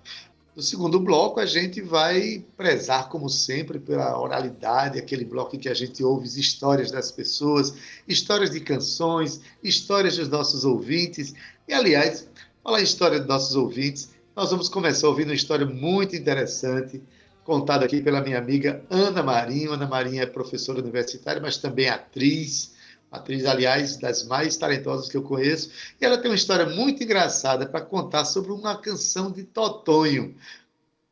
No 0.56 0.62
segundo 0.62 1.00
bloco, 1.00 1.40
a 1.40 1.48
gente 1.48 1.82
vai 1.82 2.46
prezar, 2.56 3.10
como 3.10 3.28
sempre, 3.28 3.80
pela 3.80 4.20
oralidade, 4.20 5.00
aquele 5.00 5.26
bloco 5.26 5.56
em 5.56 5.60
que 5.60 5.68
a 5.68 5.74
gente 5.74 6.04
ouve 6.04 6.28
as 6.28 6.36
histórias 6.36 6.92
das 6.92 7.12
pessoas, 7.12 7.74
histórias 8.08 8.52
de 8.52 8.60
canções, 8.60 9.42
histórias 9.64 10.16
dos 10.16 10.30
nossos 10.30 10.64
ouvintes. 10.64 11.34
E, 11.68 11.74
aliás, 11.74 12.28
falar 12.64 12.82
em 12.82 12.84
história 12.84 13.18
dos 13.18 13.28
nossos 13.28 13.56
ouvintes, 13.56 14.12
nós 14.36 14.52
vamos 14.52 14.70
começar 14.70 15.08
ouvindo 15.08 15.30
uma 15.30 15.36
história 15.36 15.66
muito 15.66 16.16
interessante, 16.16 17.02
contada 17.44 17.84
aqui 17.86 18.00
pela 18.00 18.22
minha 18.22 18.38
amiga 18.38 18.86
Ana 18.92 19.24
Marinho. 19.24 19.74
Ana 19.74 19.88
Marinho 19.88 20.22
é 20.22 20.28
professora 20.28 20.80
universitária, 20.80 21.42
mas 21.42 21.58
também 21.58 21.90
atriz, 21.90 22.73
atriz, 23.18 23.46
aliás, 23.46 23.98
das 23.98 24.24
mais 24.24 24.58
talentosas 24.58 25.08
que 25.08 25.16
eu 25.16 25.24
conheço, 25.24 25.72
e 26.00 26.06
ela 26.06 26.18
tem 26.18 26.32
uma 26.32 26.36
história 26.36 26.66
muito 26.66 27.04
engraçada 27.04 27.66
para 27.66 27.82
contar 27.82 28.26
sobre 28.26 28.52
uma 28.52 28.76
canção 28.78 29.32
de 29.32 29.44
Totonho. 29.44 30.36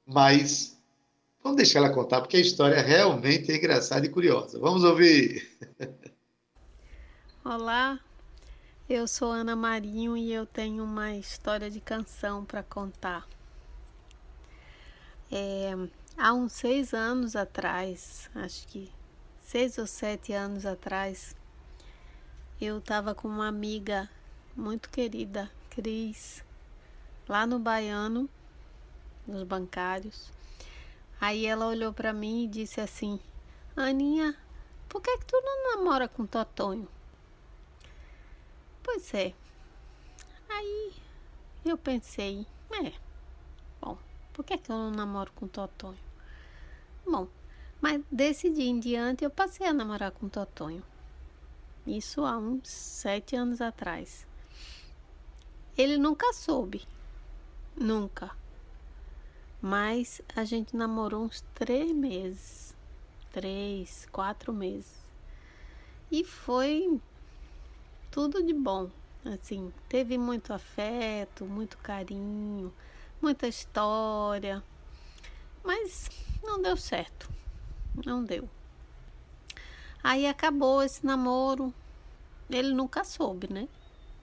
Mas 0.06 0.78
vamos 1.44 1.58
deixar 1.58 1.80
ela 1.80 1.94
contar, 1.94 2.22
porque 2.22 2.38
a 2.38 2.42
história 2.42 2.82
realmente 2.82 3.52
é 3.52 3.56
engraçada 3.56 4.06
e 4.06 4.10
curiosa. 4.10 4.60
Vamos 4.60 4.84
ouvir! 4.84 5.48
Olá, 7.46 8.00
eu 8.90 9.08
sou 9.08 9.32
Ana 9.32 9.56
Marinho 9.56 10.18
e 10.18 10.34
eu 10.34 10.46
tenho 10.46 10.84
uma 10.84 11.16
história 11.16 11.70
de 11.70 11.80
canção 11.80 12.44
para 12.44 12.62
contar. 12.62 13.28
É, 15.32 15.72
há 16.18 16.34
uns 16.34 16.52
seis 16.52 16.94
anos 16.94 17.36
atrás, 17.36 18.30
acho 18.36 18.68
que 18.68 18.92
seis 19.40 19.78
ou 19.78 19.88
sete 19.88 20.34
anos 20.34 20.66
atrás, 20.66 21.36
eu 22.65 22.78
estava 22.78 23.15
com 23.15 23.28
uma 23.28 23.47
amiga 23.47 24.08
muito 24.56 24.88
querida, 24.88 25.50
Cris, 25.71 26.43
lá 27.28 27.47
no 27.47 27.58
Baiano, 27.58 28.30
nos 29.26 29.41
bancários. 29.43 30.32
Aí 31.19 31.47
ela 31.47 31.65
olhou 31.65 31.91
para 31.91 32.13
mim 32.13 32.43
e 32.43 32.47
disse 32.47 32.80
assim: 32.80 33.19
Aninha, 33.76 34.38
por 34.88 35.02
que, 35.02 35.17
que 35.17 35.26
tu 35.26 35.41
não 35.43 35.76
namora 35.76 36.08
com 36.08 36.24
Totonho? 36.24 36.88
Pois 38.84 39.12
é. 39.15 39.34
Aí 40.47 40.93
eu 41.65 41.80
pensei: 41.80 42.45
é, 42.71 42.93
bom, 43.82 43.97
por 44.34 44.45
que, 44.45 44.58
que 44.60 44.71
eu 44.71 44.78
não 44.78 44.91
namoro 44.91 45.32
com 45.34 45.47
Totonho? 45.47 45.97
Bom, 47.06 47.28
mas 47.82 48.04
desse 48.12 48.52
dia 48.52 48.69
em 48.69 48.80
diante 48.80 49.24
eu 49.24 49.32
passei 49.32 49.65
a 49.65 49.74
namorar 49.74 50.12
com 50.12 50.30
Totonho. 50.30 50.91
Isso 51.86 52.24
há 52.26 52.38
uns 52.38 52.67
sete 52.70 53.36
anos 53.36 53.60
atrás. 53.60 54.28
Ele 55.78 55.98
nunca 55.98 56.32
soube. 56.34 56.88
Nunca. 57.76 58.32
Mas 59.62 60.22
a 60.36 60.44
gente 60.44 60.76
namorou 60.76 61.24
uns 61.24 61.41
três 61.56 61.91
meses. 61.91 62.76
Três, 63.32 64.08
quatro 64.12 64.52
meses. 64.54 65.02
E 66.12 66.24
foi 66.24 67.00
tudo 68.12 68.44
de 68.44 68.54
bom. 68.54 68.89
Assim, 69.24 69.72
teve 69.88 70.17
muito 70.17 70.52
afeto, 70.52 71.46
muito 71.46 71.78
carinho, 71.78 72.74
muita 73.22 73.48
história. 73.48 74.63
Mas 75.63 76.10
não 76.44 76.62
deu 76.62 76.76
certo. 76.76 77.30
Não 78.06 78.24
deu. 78.24 78.50
Aí 80.04 80.26
acabou 80.26 80.82
esse 80.82 81.06
namoro. 81.06 81.74
Ele 82.50 82.74
nunca 82.74 83.04
soube, 83.04 83.52
né? 83.52 83.68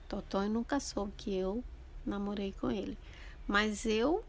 Totonho 0.07 0.49
nunca 0.49 0.79
soube 0.79 1.13
que 1.15 1.35
eu 1.35 1.63
namorei 2.05 2.53
com 2.59 2.69
ele. 2.69 2.97
Mas 3.47 3.85
eu 3.85 4.23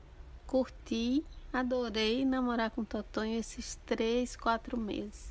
curti, 0.47 1.25
adorei 1.53 2.25
namorar 2.25 2.71
com 2.71 2.85
Totonho 2.85 3.39
esses 3.39 3.79
três, 3.87 4.37
quatro 4.37 4.77
meses. 4.77 5.31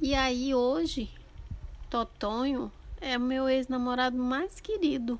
E 0.00 0.14
aí 0.14 0.54
hoje, 0.54 1.10
Totonho 1.88 2.70
é 3.00 3.16
o 3.16 3.20
meu 3.20 3.48
ex-namorado 3.48 4.16
mais 4.16 4.60
querido. 4.60 5.18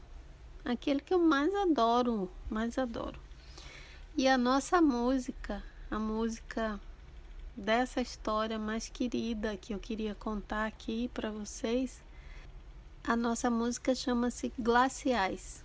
Aquele 0.65 1.01
que 1.01 1.15
eu 1.15 1.19
mais 1.19 1.55
adoro, 1.55 2.31
mais 2.51 2.77
adoro. 2.77 3.19
E 4.17 4.27
a 4.29 4.37
nossa 4.37 4.81
música, 4.81 5.63
a 5.91 5.99
música 5.99 6.81
dessa 7.57 8.01
história 8.01 8.59
mais 8.59 8.89
querida 8.89 9.57
que 9.57 9.73
eu 9.73 9.79
queria 9.79 10.15
contar 10.15 10.67
aqui 10.67 11.09
para 11.15 11.31
vocês. 11.31 12.03
A 13.03 13.17
nossa 13.17 13.49
música 13.49 13.95
chama-se 13.95 14.53
Glaciais. 14.59 15.65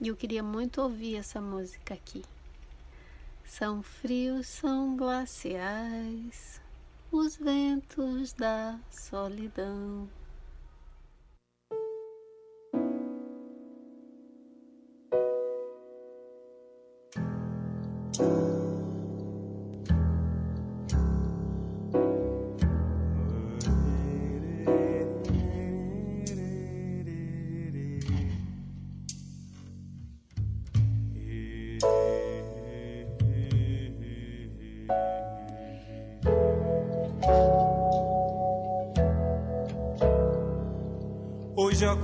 E 0.00 0.08
eu 0.08 0.16
queria 0.16 0.42
muito 0.42 0.82
ouvir 0.82 1.16
essa 1.16 1.40
música 1.40 1.94
aqui. 1.94 2.22
São 3.44 3.82
frios, 3.82 4.46
são 4.46 4.96
glaciais, 4.96 6.60
os 7.10 7.36
ventos 7.36 8.34
da 8.34 8.78
solidão. 8.90 10.08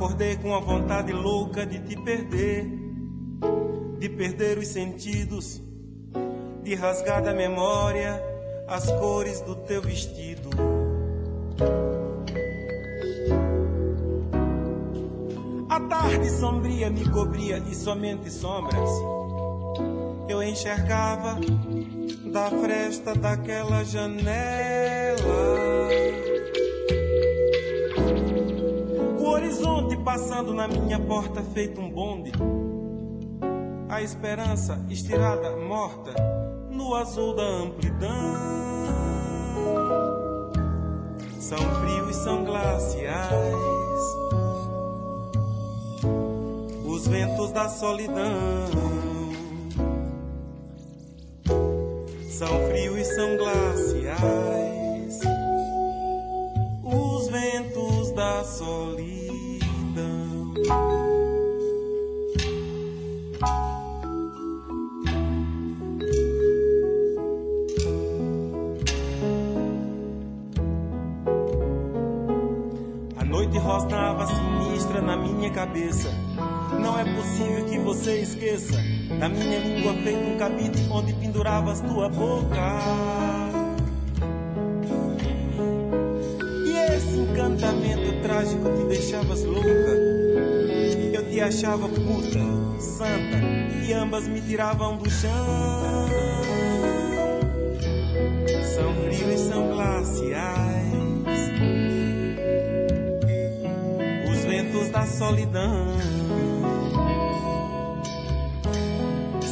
Acordei 0.05 0.37
com 0.37 0.55
a 0.55 0.61
vontade 0.61 1.15
louca 1.15 1.65
de 1.65 1.79
te 1.79 1.97
perder, 1.97 2.69
de 3.99 4.09
perder 4.11 4.59
os 4.59 4.69
sentidos, 4.69 5.63
de 6.63 6.75
rasgar 6.75 7.23
da 7.23 7.33
memória 7.33 8.23
as 8.69 8.85
cores 9.01 9.41
do 9.41 9.57
teu 9.57 9.81
vestido. 9.81 10.51
A 15.71 15.81
tarde 15.81 16.31
sombria 16.33 16.91
me 16.91 17.09
cobria 17.09 17.57
e 17.57 17.75
somente 17.75 18.31
sombras 18.31 18.91
eu 20.29 20.43
enxergava 20.43 21.39
da 22.31 22.51
fresta 22.51 23.15
daquela 23.15 23.83
janela. 23.83 24.35
Passando 30.15 30.55
na 30.55 30.69
minha 30.69 31.01
porta 31.01 31.43
feito 31.43 31.81
um 31.81 31.91
bonde. 31.91 32.31
A 33.89 34.01
esperança 34.01 34.81
estirada, 34.89 35.57
morta, 35.57 36.15
no 36.71 36.95
azul 36.95 37.35
da 37.35 37.43
amplidão. 37.43 38.11
São 41.41 41.59
frios, 41.59 42.15
são 42.15 42.45
glaciais. 42.45 43.35
Os 46.87 47.09
ventos 47.09 47.51
da 47.51 47.69
solidão. 47.69 48.69
São 52.29 52.69
frios 52.69 52.99
e 52.99 53.05
são 53.17 53.37
glaciais. 53.37 54.64
Minha 75.45 75.51
cabeça. 75.51 76.09
Não 76.81 76.99
é 76.99 77.05
possível 77.05 77.65
que 77.67 77.79
você 77.79 78.21
esqueça 78.21 78.77
da 79.19 79.29
minha 79.29 79.59
língua 79.59 79.93
feita 80.03 80.21
um 80.21 80.39
cabide 80.39 80.89
onde 80.91 81.13
penduravas 81.15 81.81
tua 81.81 82.09
boca. 82.09 82.79
E 86.67 86.95
esse 86.95 87.19
encantamento 87.19 88.23
trágico 88.23 88.65
te 88.71 88.85
deixavas 88.89 89.45
louca. 89.45 89.69
Eu 91.13 91.29
te 91.29 91.41
achava 91.41 91.89
puta, 91.89 92.81
santa, 92.81 93.39
e 93.87 93.93
ambas 93.93 94.27
me 94.27 94.41
tiravam 94.41 94.97
do 94.97 95.11
chão. 95.11 96.09
São 98.75 98.95
frios 99.05 99.41
e 99.41 99.49
são 99.51 99.69
glaciais. 99.69 100.84
Os 104.85 104.91
ventos 104.91 104.91
da 104.91 105.07
solidão. 105.07 105.87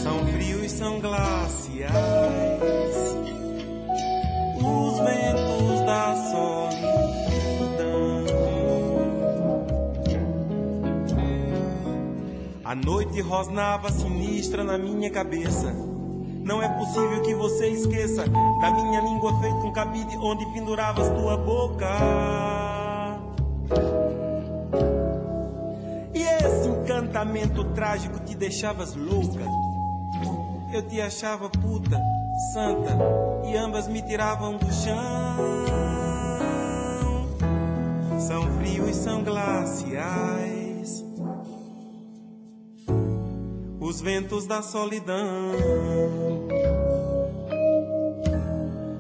São 0.03 0.27
frios 0.27 0.73
são 0.73 1.01
glaciais. 1.01 1.93
Os 4.57 4.99
ventos 4.99 5.81
da 5.87 6.15
solidão. 6.31 6.53
A 12.65 12.75
noite 12.75 13.21
rosnava 13.23 13.91
sinistra 13.91 14.63
na 14.63 14.77
minha 14.77 15.11
cabeça. 15.11 15.73
Não 16.45 16.63
é 16.63 16.69
possível 16.69 17.23
que 17.23 17.35
você 17.35 17.69
esqueça 17.69 18.25
da 18.27 18.71
minha 18.71 19.01
língua 19.01 19.41
feita 19.41 19.57
um 19.57 19.73
cabide 19.73 20.17
onde 20.19 20.45
penduravas 20.53 21.09
tua 21.09 21.37
boca. 21.39 22.52
Encantamento 27.33 27.65
trágico 27.73 28.21
te 28.21 28.35
deixavas 28.35 28.95
louca. 28.95 29.45
Eu 30.73 30.83
te 30.89 31.01
achava 31.01 31.49
puta, 31.49 32.01
santa, 32.53 32.99
e 33.45 33.57
ambas 33.57 33.89
me 33.89 34.03
tiravam 34.03 34.57
do 34.57 34.73
chão. 34.73 35.37
São 38.21 38.43
frios 38.59 38.97
são 38.97 39.23
glaciais. 39.25 41.05
Os 43.81 44.01
ventos 44.01 44.47
da 44.47 44.63
solidão 44.63 45.53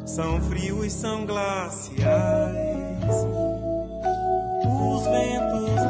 são 0.04 0.40
frios 0.42 0.92
são 0.92 1.24
glaciais. 1.24 1.82
Os 4.64 5.04
ventos 5.04 5.81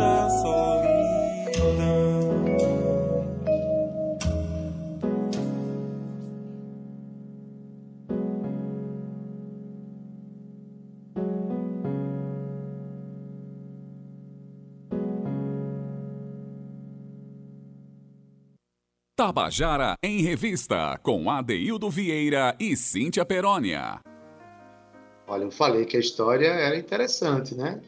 Tabajara 19.24 19.94
em 20.02 20.20
Revista, 20.20 20.98
com 21.00 21.30
Adeildo 21.30 21.88
Vieira 21.88 22.56
e 22.58 22.76
Cíntia 22.76 23.24
Perónia. 23.24 24.00
Olha, 25.28 25.44
eu 25.44 25.50
falei 25.52 25.85
que 25.85 25.96
a 25.96 26.00
história 26.00 26.48
era 26.48 26.76
interessante, 26.76 27.54
né? 27.54 27.80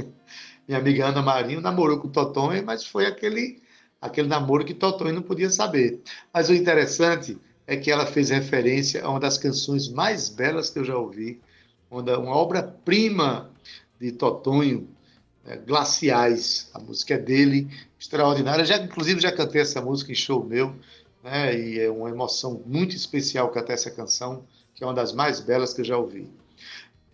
Minha 0.66 0.78
amiga 0.78 1.08
Ana 1.08 1.20
Marinho 1.20 1.60
namorou 1.60 1.98
com 1.98 2.08
Totonho, 2.08 2.64
mas 2.64 2.86
foi 2.86 3.04
aquele, 3.04 3.60
aquele 4.00 4.28
namoro 4.28 4.64
que 4.64 4.72
Totonho 4.72 5.16
não 5.16 5.20
podia 5.20 5.50
saber. 5.50 6.00
Mas 6.32 6.48
o 6.48 6.54
interessante 6.54 7.38
é 7.66 7.76
que 7.76 7.90
ela 7.90 8.06
fez 8.06 8.30
referência 8.30 9.04
a 9.04 9.10
uma 9.10 9.20
das 9.20 9.36
canções 9.36 9.90
mais 9.90 10.30
belas 10.30 10.70
que 10.70 10.78
eu 10.78 10.84
já 10.86 10.96
ouvi, 10.96 11.38
uma 11.90 12.34
obra-prima 12.34 13.50
de 14.00 14.10
Totonho, 14.10 14.88
é, 15.46 15.56
Glaciais. 15.56 16.70
A 16.74 16.78
música 16.78 17.14
é 17.14 17.18
dele, 17.18 17.68
extraordinária. 17.98 18.64
Já, 18.64 18.76
inclusive, 18.78 19.20
já 19.20 19.32
cantei 19.32 19.60
essa 19.60 19.80
música 19.80 20.12
em 20.12 20.14
show 20.14 20.44
meu, 20.44 20.74
né? 21.22 21.58
E 21.58 21.80
é 21.80 21.90
uma 21.90 22.10
emoção 22.10 22.62
muito 22.66 22.96
especial 22.96 23.50
cantar 23.50 23.74
essa 23.74 23.90
canção, 23.90 24.44
que 24.74 24.82
é 24.82 24.86
uma 24.86 24.94
das 24.94 25.12
mais 25.12 25.40
belas 25.40 25.72
que 25.72 25.80
eu 25.80 25.84
já 25.84 25.96
ouvi. 25.96 26.28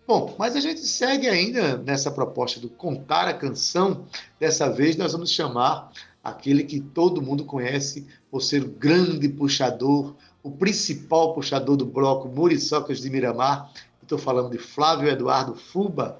Bom, 0.07 0.35
mas 0.39 0.55
a 0.55 0.59
gente 0.59 0.79
segue 0.79 1.27
ainda 1.27 1.77
nessa 1.77 2.09
proposta 2.09 2.59
do 2.59 2.67
contar 2.67 3.27
a 3.27 3.33
canção. 3.33 4.07
Dessa 4.39 4.67
vez 4.67 4.95
nós 4.97 5.11
vamos 5.11 5.29
chamar 5.29 5.91
aquele 6.23 6.63
que 6.63 6.79
todo 6.79 7.21
mundo 7.21 7.45
conhece 7.45 8.07
por 8.31 8.41
ser 8.41 8.63
o 8.63 8.69
grande 8.69 9.29
puxador, 9.29 10.15
o 10.41 10.49
principal 10.49 11.35
puxador 11.35 11.77
do 11.77 11.85
bloco 11.85 12.27
Muriçocas 12.27 12.99
de 12.99 13.09
Miramar. 13.09 13.71
Estou 14.01 14.17
falando 14.17 14.49
de 14.49 14.57
Flávio 14.57 15.07
Eduardo 15.09 15.53
Fuba. 15.53 16.19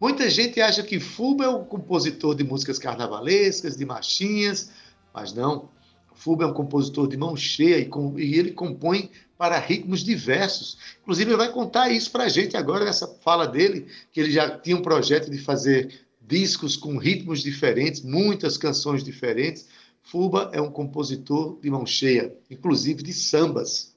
Muita 0.00 0.30
gente 0.30 0.60
acha 0.60 0.82
que 0.82 1.00
Fuba 1.00 1.44
é 1.44 1.48
um 1.48 1.64
compositor 1.64 2.34
de 2.34 2.44
músicas 2.44 2.78
carnavalescas, 2.78 3.76
de 3.76 3.84
marchinhas, 3.84 4.70
mas 5.12 5.32
não. 5.32 5.70
Fuba 6.14 6.44
é 6.44 6.46
um 6.46 6.52
compositor 6.52 7.08
de 7.08 7.16
mão 7.16 7.36
cheia 7.36 7.78
e, 7.78 7.86
com, 7.86 8.18
e 8.18 8.38
ele 8.38 8.52
compõe 8.52 9.10
para 9.36 9.58
ritmos 9.58 10.04
diversos. 10.04 10.78
Inclusive, 11.02 11.30
ele 11.30 11.36
vai 11.36 11.50
contar 11.50 11.90
isso 11.90 12.10
para 12.10 12.24
a 12.24 12.28
gente 12.28 12.56
agora 12.56 12.84
nessa 12.84 13.06
fala 13.06 13.46
dele, 13.46 13.86
que 14.12 14.20
ele 14.20 14.30
já 14.30 14.58
tinha 14.58 14.76
um 14.76 14.82
projeto 14.82 15.30
de 15.30 15.38
fazer 15.38 16.06
discos 16.20 16.76
com 16.76 16.96
ritmos 16.96 17.40
diferentes, 17.40 18.02
muitas 18.02 18.56
canções 18.56 19.02
diferentes. 19.02 19.66
Fuba 20.02 20.50
é 20.52 20.60
um 20.60 20.70
compositor 20.70 21.58
de 21.60 21.70
mão 21.70 21.84
cheia, 21.84 22.36
inclusive 22.50 23.02
de 23.02 23.12
sambas. 23.12 23.96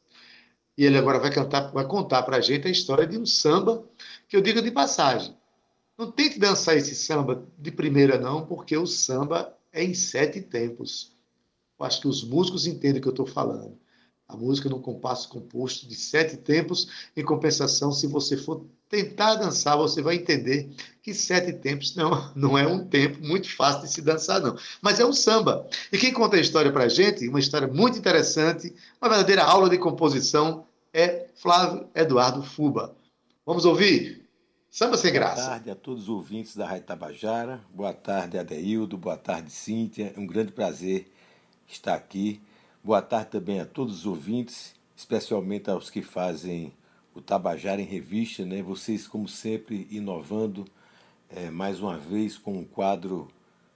E 0.77 0.85
ele 0.85 0.97
agora 0.97 1.19
vai, 1.19 1.31
cantar, 1.31 1.71
vai 1.71 1.85
contar 1.85 2.23
para 2.23 2.37
a 2.37 2.41
gente 2.41 2.67
a 2.67 2.71
história 2.71 3.05
de 3.05 3.17
um 3.17 3.25
samba 3.25 3.83
que 4.27 4.35
eu 4.35 4.41
digo 4.41 4.61
de 4.61 4.71
passagem. 4.71 5.35
Não 6.01 6.11
tente 6.11 6.39
dançar 6.39 6.75
esse 6.75 6.95
samba 6.95 7.47
de 7.59 7.69
primeira, 7.69 8.17
não, 8.17 8.43
porque 8.43 8.75
o 8.75 8.87
samba 8.87 9.55
é 9.71 9.83
em 9.83 9.93
sete 9.93 10.41
tempos. 10.41 11.11
Eu 11.79 11.85
acho 11.85 12.01
que 12.01 12.07
os 12.07 12.23
músicos 12.23 12.65
entendem 12.65 12.97
o 12.97 13.01
que 13.03 13.07
eu 13.07 13.11
estou 13.11 13.27
falando. 13.27 13.77
A 14.27 14.35
música 14.35 14.67
num 14.67 14.81
compasso 14.81 15.29
composto 15.29 15.87
de 15.87 15.93
sete 15.93 16.37
tempos. 16.37 16.87
Em 17.15 17.23
compensação, 17.23 17.91
se 17.91 18.07
você 18.07 18.35
for 18.35 18.65
tentar 18.89 19.35
dançar, 19.35 19.77
você 19.77 20.01
vai 20.01 20.15
entender 20.15 20.71
que 21.03 21.13
sete 21.13 21.53
tempos 21.53 21.95
não, 21.95 22.31
não 22.35 22.57
é 22.57 22.65
um 22.65 22.83
tempo 22.83 23.23
muito 23.23 23.55
fácil 23.55 23.83
de 23.83 23.93
se 23.93 24.01
dançar, 24.01 24.41
não. 24.41 24.57
Mas 24.81 24.99
é 24.99 25.05
um 25.05 25.13
samba. 25.13 25.67
E 25.93 25.99
quem 25.99 26.11
conta 26.11 26.35
a 26.35 26.41
história 26.41 26.71
para 26.71 26.85
a 26.85 26.89
gente, 26.89 27.27
uma 27.27 27.39
história 27.39 27.67
muito 27.67 27.99
interessante, 27.99 28.73
uma 28.99 29.07
verdadeira 29.07 29.43
aula 29.43 29.69
de 29.69 29.77
composição, 29.77 30.65
é 30.91 31.27
Flávio 31.35 31.87
Eduardo 31.93 32.41
Fuba. 32.41 32.95
Vamos 33.45 33.65
ouvir? 33.65 34.20
Samba 34.71 34.97
sem 34.97 35.11
graça. 35.11 35.35
Boa 35.35 35.49
tarde 35.49 35.69
a 35.69 35.75
todos 35.75 36.03
os 36.03 36.09
ouvintes 36.09 36.55
da 36.55 36.65
Rádio 36.65 36.85
Tabajara. 36.85 37.61
Boa 37.73 37.93
tarde, 37.93 38.37
Adeildo. 38.37 38.97
Boa 38.97 39.17
tarde, 39.17 39.51
Cíntia. 39.51 40.13
É 40.15 40.19
um 40.19 40.25
grande 40.25 40.53
prazer 40.53 41.11
estar 41.67 41.93
aqui 41.93 42.41
Boa 42.83 42.99
tarde 42.99 43.29
também 43.29 43.59
a 43.59 43.65
todos 43.65 43.99
os 43.99 44.05
ouvintes, 44.07 44.73
especialmente 44.95 45.69
aos 45.69 45.91
que 45.91 46.01
fazem 46.01 46.73
o 47.13 47.21
Tabajara 47.21 47.79
em 47.79 47.85
Revista, 47.85 48.43
né? 48.43 48.63
Vocês, 48.63 49.07
como 49.07 49.27
sempre, 49.27 49.87
inovando 49.91 50.65
é, 51.29 51.51
mais 51.51 51.79
uma 51.79 51.95
vez 51.95 52.39
com 52.39 52.53
um 52.53 52.63
quadro 52.63 53.27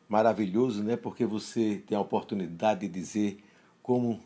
maravilhoso, 0.10 0.82
né? 0.84 0.98
Porque 0.98 1.24
você 1.24 1.84
tem 1.86 1.96
a 1.96 2.02
oportunidade 2.02 2.88
de 2.88 2.88
dizer 2.88 3.44
como 3.84 4.20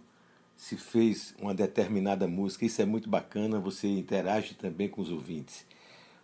se 0.55 0.77
fez 0.77 1.35
uma 1.41 1.53
determinada 1.53 2.25
música. 2.25 2.65
Isso 2.65 2.81
é 2.81 2.85
muito 2.85 3.09
bacana, 3.09 3.59
você 3.59 3.87
interage 3.87 4.53
também 4.53 4.87
com 4.87 5.01
os 5.01 5.11
ouvintes. 5.11 5.65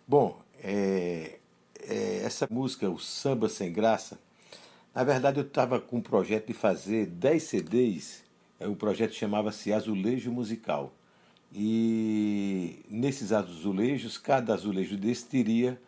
Bom, 0.08 0.40
é, 0.62 1.38
é, 1.88 2.20
essa 2.24 2.46
música, 2.50 2.88
o 2.88 2.98
Samba 2.98 3.48
Sem 3.48 3.72
Graça, 3.72 4.18
na 4.94 5.02
verdade 5.02 5.38
eu 5.40 5.44
estava 5.44 5.80
com 5.80 5.96
um 5.96 6.00
projeto 6.00 6.46
de 6.46 6.54
fazer 6.54 7.06
10 7.06 7.42
CDs 7.42 8.24
é, 8.58 8.66
o 8.66 8.74
projeto 8.74 9.12
chamava-se 9.12 9.72
Azulejo 9.72 10.30
Musical. 10.30 10.92
E 11.52 12.80
nesses 12.88 13.32
azulejos, 13.32 14.18
cada 14.18 14.54
azulejo 14.54 14.96
desse 14.96 15.26
teria 15.26 15.80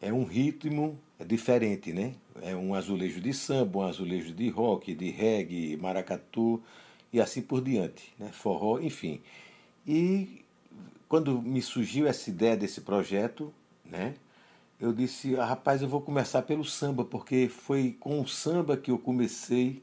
é, 0.00 0.12
um 0.12 0.24
ritmo 0.24 0.98
diferente, 1.26 1.92
né? 1.92 2.14
É 2.42 2.54
um 2.54 2.74
azulejo 2.74 3.20
de 3.20 3.32
samba, 3.32 3.78
um 3.78 3.82
azulejo 3.82 4.32
de 4.32 4.48
rock, 4.48 4.94
de 4.94 5.10
reggae, 5.10 5.76
maracatu 5.76 6.62
e 7.12 7.20
assim 7.20 7.42
por 7.42 7.62
diante, 7.62 8.12
né? 8.18 8.30
Forró, 8.32 8.80
enfim. 8.80 9.20
E 9.86 10.43
quando 11.14 11.40
me 11.40 11.62
surgiu 11.62 12.08
essa 12.08 12.28
ideia 12.28 12.56
desse 12.56 12.80
projeto, 12.80 13.54
né? 13.84 14.16
Eu 14.80 14.92
disse, 14.92 15.36
ah, 15.36 15.44
rapaz, 15.44 15.80
eu 15.80 15.86
vou 15.86 16.00
começar 16.00 16.42
pelo 16.42 16.64
samba, 16.64 17.04
porque 17.04 17.48
foi 17.48 17.96
com 18.00 18.20
o 18.20 18.26
samba 18.26 18.76
que 18.76 18.90
eu 18.90 18.98
comecei 18.98 19.80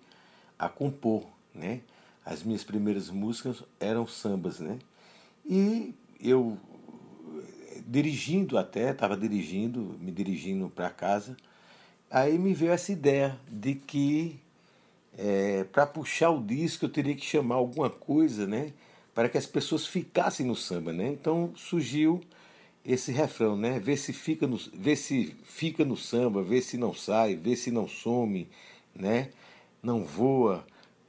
a 0.59 0.67
compor, 0.67 1.25
né? 1.55 1.79
as 2.25 2.43
minhas 2.43 2.65
primeiras 2.65 3.09
músicas 3.09 3.63
eram 3.79 4.05
sambas, 4.05 4.59
né? 4.59 4.77
E 5.45 5.95
eu 6.19 6.57
dirigindo 7.87 8.57
até, 8.57 8.91
estava 8.91 9.15
dirigindo, 9.15 9.97
me 10.01 10.11
dirigindo 10.11 10.69
para 10.69 10.89
casa, 10.89 11.37
aí 12.09 12.37
me 12.37 12.53
veio 12.53 12.73
essa 12.73 12.91
ideia 12.91 13.39
de 13.49 13.75
que 13.75 14.37
é, 15.17 15.63
para 15.63 15.87
puxar 15.87 16.29
o 16.31 16.43
disco 16.43 16.83
eu 16.83 16.89
teria 16.89 17.15
que 17.15 17.25
chamar 17.25 17.55
alguma 17.55 17.89
coisa, 17.89 18.45
né? 18.45 18.73
Para 19.13 19.27
que 19.29 19.37
as 19.37 19.45
pessoas 19.45 19.85
ficassem 19.85 20.45
no 20.45 20.55
samba, 20.55 20.93
né? 20.93 21.07
Então 21.07 21.53
surgiu 21.55 22.21
esse 22.85 23.11
refrão, 23.11 23.55
né? 23.55 23.79
Vê 23.79 23.95
se 23.95 24.13
fica 24.13 24.47
no, 24.47 24.59
vê 24.73 24.95
se 24.95 25.35
fica 25.43 25.85
no 25.85 25.97
samba, 25.97 26.41
vê 26.41 26.61
se 26.61 26.77
não 26.77 26.93
sai, 26.93 27.35
vê 27.35 27.55
se 27.55 27.71
não 27.71 27.87
some, 27.87 28.47
né? 28.95 29.29
Não 29.83 30.03
voa 30.03 30.65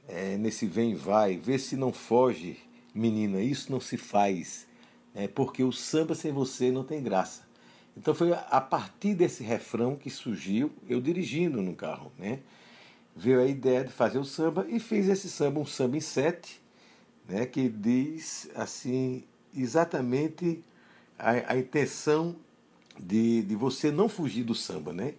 é, 0.07 0.37
nesse 0.37 0.65
vem 0.65 0.91
e 0.91 0.95
vai, 0.95 1.37
vê 1.37 1.57
se 1.57 1.75
não 1.75 1.91
foge, 1.91 2.57
menina. 2.93 3.41
Isso 3.41 3.71
não 3.71 3.79
se 3.79 3.97
faz, 3.97 4.67
né? 5.13 5.27
Porque 5.27 5.63
o 5.63 5.71
samba 5.71 6.13
sem 6.15 6.31
você 6.31 6.71
não 6.71 6.83
tem 6.83 7.01
graça. 7.01 7.43
Então 7.95 8.13
foi 8.13 8.33
a 8.33 8.61
partir 8.61 9.13
desse 9.13 9.43
refrão 9.43 9.95
que 9.95 10.09
surgiu, 10.09 10.71
eu 10.89 10.99
dirigindo 10.99 11.61
no 11.61 11.75
carro, 11.75 12.11
né? 12.17 12.39
Veio 13.15 13.39
a 13.39 13.45
ideia 13.45 13.83
de 13.83 13.91
fazer 13.91 14.17
o 14.17 14.25
samba 14.25 14.65
e 14.67 14.79
fiz 14.79 15.07
esse 15.07 15.29
samba, 15.29 15.59
um 15.59 15.65
samba 15.65 15.97
em 15.97 16.01
sete, 16.01 16.59
né? 17.27 17.45
Que 17.45 17.69
diz 17.69 18.49
assim 18.55 19.23
exatamente 19.55 20.63
a, 21.17 21.53
a 21.53 21.57
intenção 21.57 22.35
de, 22.99 23.43
de 23.43 23.55
você 23.55 23.91
não 23.91 24.07
fugir 24.09 24.43
do 24.43 24.55
samba, 24.55 24.93
né? 24.93 25.15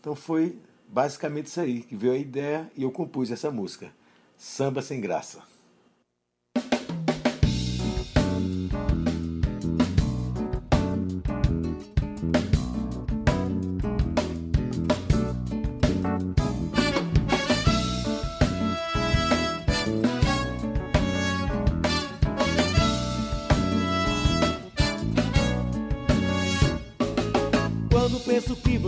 Então 0.00 0.14
foi 0.14 0.58
basicamente 0.88 1.46
isso 1.46 1.60
aí 1.60 1.82
que 1.82 1.96
veio 1.96 2.12
a 2.12 2.18
ideia 2.18 2.70
e 2.76 2.82
eu 2.82 2.90
compus 2.90 3.30
essa 3.30 3.50
música, 3.50 3.92
Samba 4.36 4.82
Sem 4.82 5.00
Graça. 5.00 5.51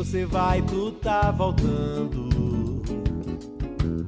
Você 0.04 0.26
vai, 0.26 0.60
tu 0.62 0.92
tá 0.92 1.30
voltando. 1.30 2.28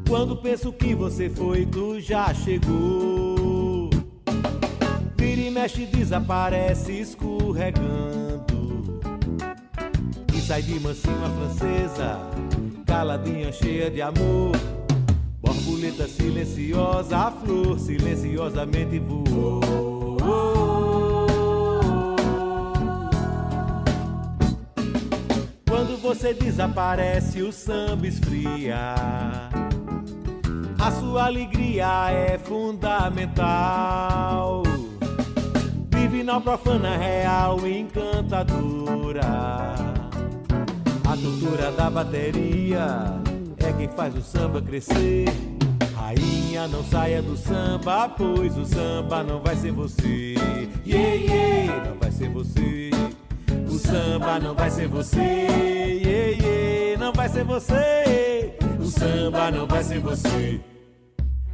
Quando 0.09 0.37
penso 0.37 0.73
que 0.73 0.95
você 0.95 1.29
foi, 1.29 1.67
tu 1.67 2.01
já 2.01 2.33
chegou. 2.35 3.91
Vira 5.17 5.41
e 5.41 5.51
mexe, 5.51 5.87
desaparece 5.87 6.93
escorregando. 6.93 9.01
E 10.35 10.41
sai 10.41 10.63
de 10.63 10.79
mansinho 10.79 11.25
a 11.25 11.31
francesa, 11.31 12.21
caladinha, 12.87 13.51
cheia 13.51 13.91
de 13.91 14.03
amor. 14.03 14.53
Borboleta 15.41 16.07
silenciosa, 16.07 17.17
a 17.17 17.33
flor 17.33 17.79
silenciosamente 17.79 18.99
voou. 18.99 20.56
Você 26.07 26.33
desaparece, 26.33 27.43
o 27.43 27.51
samba 27.51 28.07
esfria. 28.07 28.95
A 30.79 30.91
sua 30.93 31.25
alegria 31.27 32.13
é 32.13 32.39
fundamental. 32.39 33.43
Divinal, 35.89 36.41
profana, 36.41 36.97
real, 36.97 37.59
encantadora. 37.67 39.21
A 41.05 41.17
cultura 41.21 41.73
da 41.73 41.91
bateria 41.91 43.21
é 43.59 43.73
quem 43.73 43.89
faz 43.89 44.15
o 44.15 44.23
samba 44.23 44.63
crescer. 44.63 45.25
Rainha, 45.97 46.69
não 46.69 46.85
saia 46.85 47.21
do 47.21 47.37
samba, 47.37 48.09
pois 48.11 48.57
o 48.57 48.65
samba 48.65 49.25
não 49.25 49.41
vai 49.41 49.57
ser 49.57 49.73
você. 49.73 50.37
Yeah, 50.87 51.15
yeah, 51.15 51.89
não 51.89 51.97
vai 51.99 52.13
ser 52.13 52.29
você. 52.29 52.91
Samba 53.87 54.41
não 54.41 54.53
vai 54.53 54.69
ser 54.69 54.89
você, 54.89 55.21
yeah, 55.21 56.45
yeah, 56.45 56.99
não 56.99 57.13
vai 57.13 57.29
ser 57.29 57.45
você. 57.45 58.59
O 58.81 58.85
samba 58.85 59.49
não 59.53 59.65
vai 59.65 59.85
ser 59.85 60.01
você. 60.01 60.61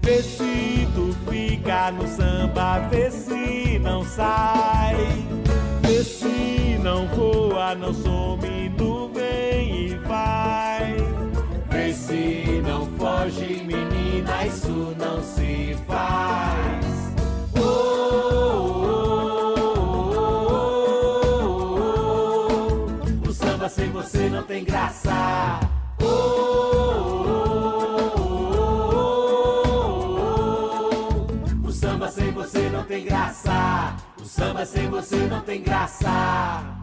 Vê 0.00 0.22
se 0.22 0.88
tu 0.94 1.14
fica 1.30 1.90
no 1.90 2.08
samba, 2.08 2.78
vê 2.88 3.10
se 3.10 3.78
não 3.80 4.02
sai. 4.02 4.96
Vê 5.82 6.02
se 6.02 6.78
não 6.82 7.06
voa, 7.08 7.74
não 7.74 7.92
some, 7.92 8.70
não 8.78 9.12
vem 9.12 9.88
e 9.88 9.94
vai. 9.98 10.96
Vê 11.68 11.92
se 11.92 12.62
não 12.66 12.86
foge, 12.96 13.62
menina, 13.62 14.46
isso 14.46 14.96
não 14.98 15.22
se 15.22 15.76
faz. 15.86 17.01
Você 24.02 24.28
não 24.28 24.42
tem 24.42 24.64
graça. 24.64 25.60
Oh, 26.02 26.06
oh, 26.06 27.30
oh, 31.64 31.68
o 31.68 31.72
samba 31.72 32.08
sem 32.08 32.32
você 32.32 32.68
não 32.68 32.82
tem 32.82 33.04
graça. 33.04 33.94
O 34.20 34.24
samba 34.24 34.66
sem 34.66 34.90
você 34.90 35.16
não 35.28 35.40
tem 35.42 35.62
graça. 35.62 36.82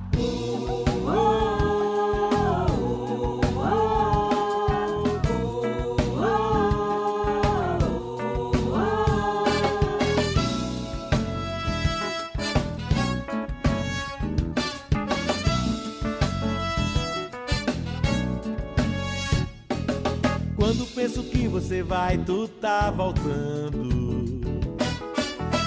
Penso 20.75 21.23
que 21.23 21.47
você 21.47 21.81
vai, 21.81 22.17
tu 22.17 22.47
tá 22.47 22.91
voltando. 22.91 24.09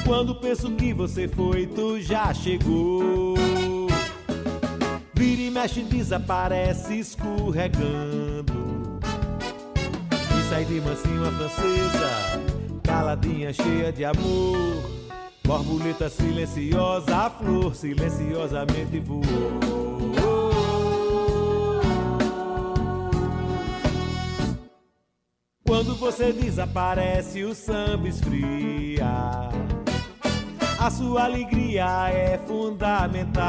Quando 0.05 0.35
penso 0.35 0.71
que 0.73 0.93
você 0.93 1.29
foi, 1.29 1.67
tu 1.67 2.01
já 2.01 2.33
chegou. 2.35 3.35
Vira 5.15 5.43
e 5.43 5.51
mexe, 5.51 5.83
desaparece 5.83 6.99
escorregando. 6.99 9.01
E 10.39 10.51
sai 10.51 10.65
de 10.65 10.81
mansinho 10.81 11.27
a 11.27 11.33
francesa, 11.33 12.41
caladinha, 12.83 13.53
cheia 13.53 13.93
de 13.93 14.05
amor. 14.05 15.03
Borboleta 15.45 16.09
silenciosa, 16.09 17.17
a 17.17 17.31
flor 17.31 17.75
silenciosamente 17.75 18.99
voou. 19.01 19.92
Quando 25.85 25.97
você 25.97 26.33
desaparece, 26.33 27.43
o 27.43 27.53
samba 27.57 28.07
esfria. 28.07 29.05
A 30.79 30.89
sua 30.89 31.25
alegria 31.25 32.09
é 32.09 32.39
fundamental. 32.47 33.41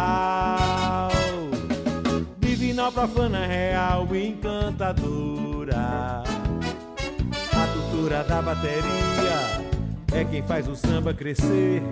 Divinal, 2.39 2.91
profana, 2.91 3.45
real, 3.45 4.07
encantadora. 4.15 5.77
A 7.53 7.67
cultura 7.71 8.23
da 8.23 8.41
bateria 8.41 8.81
é 10.11 10.25
quem 10.25 10.41
faz 10.41 10.67
o 10.67 10.75
samba 10.75 11.13
crescer. 11.13 11.83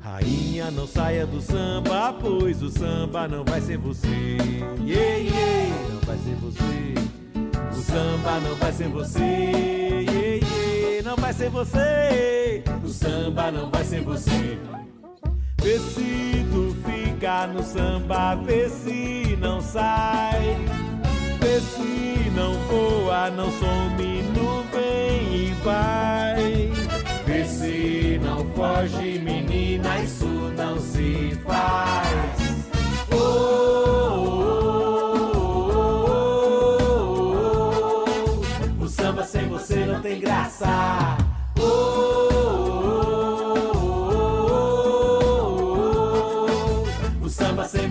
Rainha, 0.00 0.68
não 0.72 0.88
saia 0.88 1.24
do 1.24 1.40
samba, 1.40 2.12
pois 2.12 2.60
o 2.60 2.70
samba 2.70 3.28
não 3.28 3.44
vai 3.44 3.60
ser 3.60 3.78
você. 3.78 4.36
Yeah, 4.84 5.16
yeah, 5.18 5.76
não 5.92 6.00
vai 6.00 6.18
ser 6.18 6.34
você. 6.40 7.25
O 7.76 7.78
samba 7.78 8.40
não 8.40 8.54
vai 8.54 8.72
ser 8.72 8.88
você, 8.88 9.20
yeah, 9.20 10.10
yeah, 10.10 11.02
não 11.04 11.14
vai 11.14 11.30
ser 11.34 11.50
você. 11.50 12.64
O 12.82 12.88
samba 12.88 13.50
não 13.50 13.70
vai 13.70 13.84
ser 13.84 14.00
você. 14.00 14.58
Vê 15.60 15.78
se 15.78 16.46
tu 16.50 16.74
fica 16.86 17.46
no 17.48 17.62
samba, 17.62 18.34
vê 18.36 18.70
se 18.70 19.36
não 19.38 19.60
sai. 19.60 20.56
Vê 21.38 21.60
se 21.60 22.30
não 22.34 22.54
voa, 22.60 23.28
não 23.28 23.50
some, 23.52 24.22
não 24.34 24.62
vem 24.72 25.34
e 25.34 25.54
vai. 25.62 26.72
Vê 27.26 27.44
se 27.44 28.18
não 28.24 28.38
foge, 28.54 29.18
menina, 29.18 30.00
isso 30.00 30.24
não 30.56 30.80
se 30.80 31.38
faz. 31.44 32.35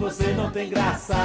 Você 0.05 0.33
não 0.33 0.51
tem 0.51 0.69
graça. 0.69 1.15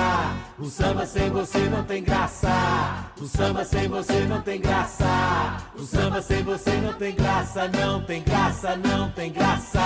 O 0.59 0.64
samba 0.64 1.07
sem 1.07 1.28
você 1.30 1.59
não 1.68 1.84
tem 1.84 2.03
graça. 2.03 3.12
O 3.20 3.26
samba 3.26 3.64
sem 3.64 3.88
você 3.88 4.20
não 4.24 4.40
tem 4.40 4.61
graça. 4.61 5.66
O 5.78 5.82
samba 5.84 6.22
sem 6.22 6.42
você 6.42 6.76
não 6.78 6.94
tem 6.94 7.14
graça, 7.14 7.68
não 7.68 8.03
tem 8.03 8.22
graça, 8.22 8.76
não 8.76 9.11
tem 9.11 9.32
graça. 9.32 9.80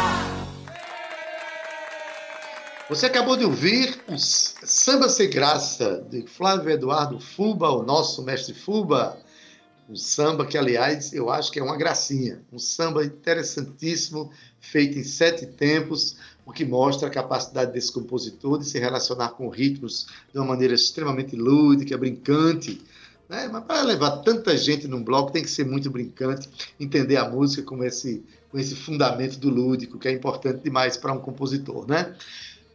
Você 2.89 3.07
acabou 3.07 3.37
de 3.37 3.45
ouvir 3.45 4.01
o 4.07 4.17
Samba 4.17 5.09
Sem 5.09 5.31
Graça, 5.31 6.07
de 6.11 6.27
Flávio 6.27 6.71
Eduardo 6.71 7.19
Fuba, 7.19 7.71
o 7.71 7.83
nosso 7.83 8.23
mestre 8.23 8.55
Fuba. 8.55 9.19
Um 9.89 9.97
samba 9.97 10.47
que, 10.47 10.57
aliás, 10.57 11.13
eu 11.13 11.29
acho 11.29 11.53
que 11.53 11.59
é 11.59 11.63
uma 11.63 11.77
gracinha. 11.77 12.41
Um 12.53 12.59
samba 12.59 13.05
interessantíssimo, 13.05 14.31
feito 14.61 14.99
em 14.99 15.05
sete 15.05 15.47
tempos, 15.47 16.17
o 16.47 16.53
que 16.53 16.65
mostra 16.65 17.09
a 17.09 17.11
capacidade 17.11 17.73
desse 17.73 17.93
compositor 17.93 18.59
de 18.59 18.67
se 18.67 18.79
relacionar 18.79 19.31
com 19.31 19.49
ritmos 19.49 20.07
de 20.33 20.39
uma 20.39 20.47
maneira 20.47 20.75
extremamente 20.75 21.37
lúdica, 21.37 21.97
brincante. 21.99 22.83
Né? 23.29 23.49
Mas 23.51 23.65
para 23.65 23.83
levar 23.83 24.19
tanta 24.19 24.57
gente 24.57 24.89
num 24.89 25.03
bloco 25.03 25.33
tem 25.33 25.43
que 25.43 25.51
ser 25.51 25.65
muito 25.65 25.91
brincante, 25.91 26.49
entender 26.79 27.17
a 27.17 27.29
música 27.29 27.63
com 27.63 27.83
esse, 27.85 28.23
com 28.51 28.59
esse 28.59 28.75
fundamento 28.75 29.39
do 29.39 29.51
lúdico, 29.51 29.99
que 29.99 30.09
é 30.09 30.13
importante 30.13 30.63
demais 30.63 30.97
para 30.97 31.13
um 31.13 31.19
compositor. 31.19 31.87
Né? 31.87 32.15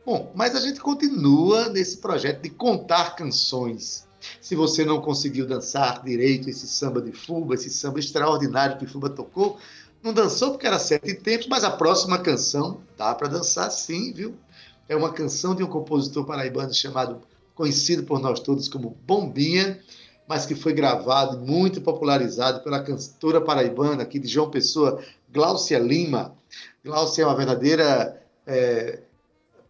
Bom, 0.06 0.32
mas 0.36 0.56
a 0.56 0.60
gente 0.60 0.80
continua 0.80 1.70
nesse 1.70 1.98
projeto 1.98 2.42
de 2.42 2.50
contar 2.50 3.16
canções. 3.16 4.08
Se 4.42 4.56
você 4.56 4.84
não 4.84 5.02
conseguiu 5.02 5.46
dançar 5.46 6.04
direito 6.04 6.50
esse 6.50 6.68
samba 6.68 7.02
de 7.02 7.12
Fuba, 7.12 7.56
esse 7.56 7.70
samba 7.70 8.00
extraordinário 8.00 8.78
que 8.78 8.86
Fuba 8.86 9.10
tocou, 9.10 9.58
não 10.02 10.14
dançou 10.14 10.52
porque 10.52 10.68
era 10.68 10.80
sete 10.80 11.14
tempos, 11.14 11.48
mas 11.48 11.64
a 11.64 11.72
próxima 11.72 12.18
canção 12.18 12.82
dá 12.98 13.14
para 13.14 13.28
dançar 13.28 13.70
sim, 13.72 14.14
viu? 14.14 14.36
É 14.88 14.96
uma 14.96 15.12
canção 15.12 15.54
de 15.54 15.64
um 15.64 15.68
compositor 15.68 16.26
paraibano 16.26 16.74
chamado, 16.74 17.22
conhecido 17.54 18.04
por 18.04 18.20
nós 18.20 18.40
todos 18.40 18.68
como 18.68 18.98
Bombinha, 19.06 19.80
mas 20.28 20.46
que 20.46 20.56
foi 20.56 20.74
gravado 20.74 21.38
e 21.38 21.48
muito 21.50 21.82
popularizado 21.82 22.64
pela 22.64 22.82
cantora 22.82 23.42
paraibana 23.42 24.04
aqui 24.04 24.20
de 24.20 24.28
João 24.28 24.50
Pessoa, 24.50 25.04
Gláucia 25.30 25.80
Lima. 25.80 26.34
Gláucia 26.84 27.24
é 27.24 27.26
uma 27.26 27.36
verdadeira 27.36 28.22
é, 28.48 29.02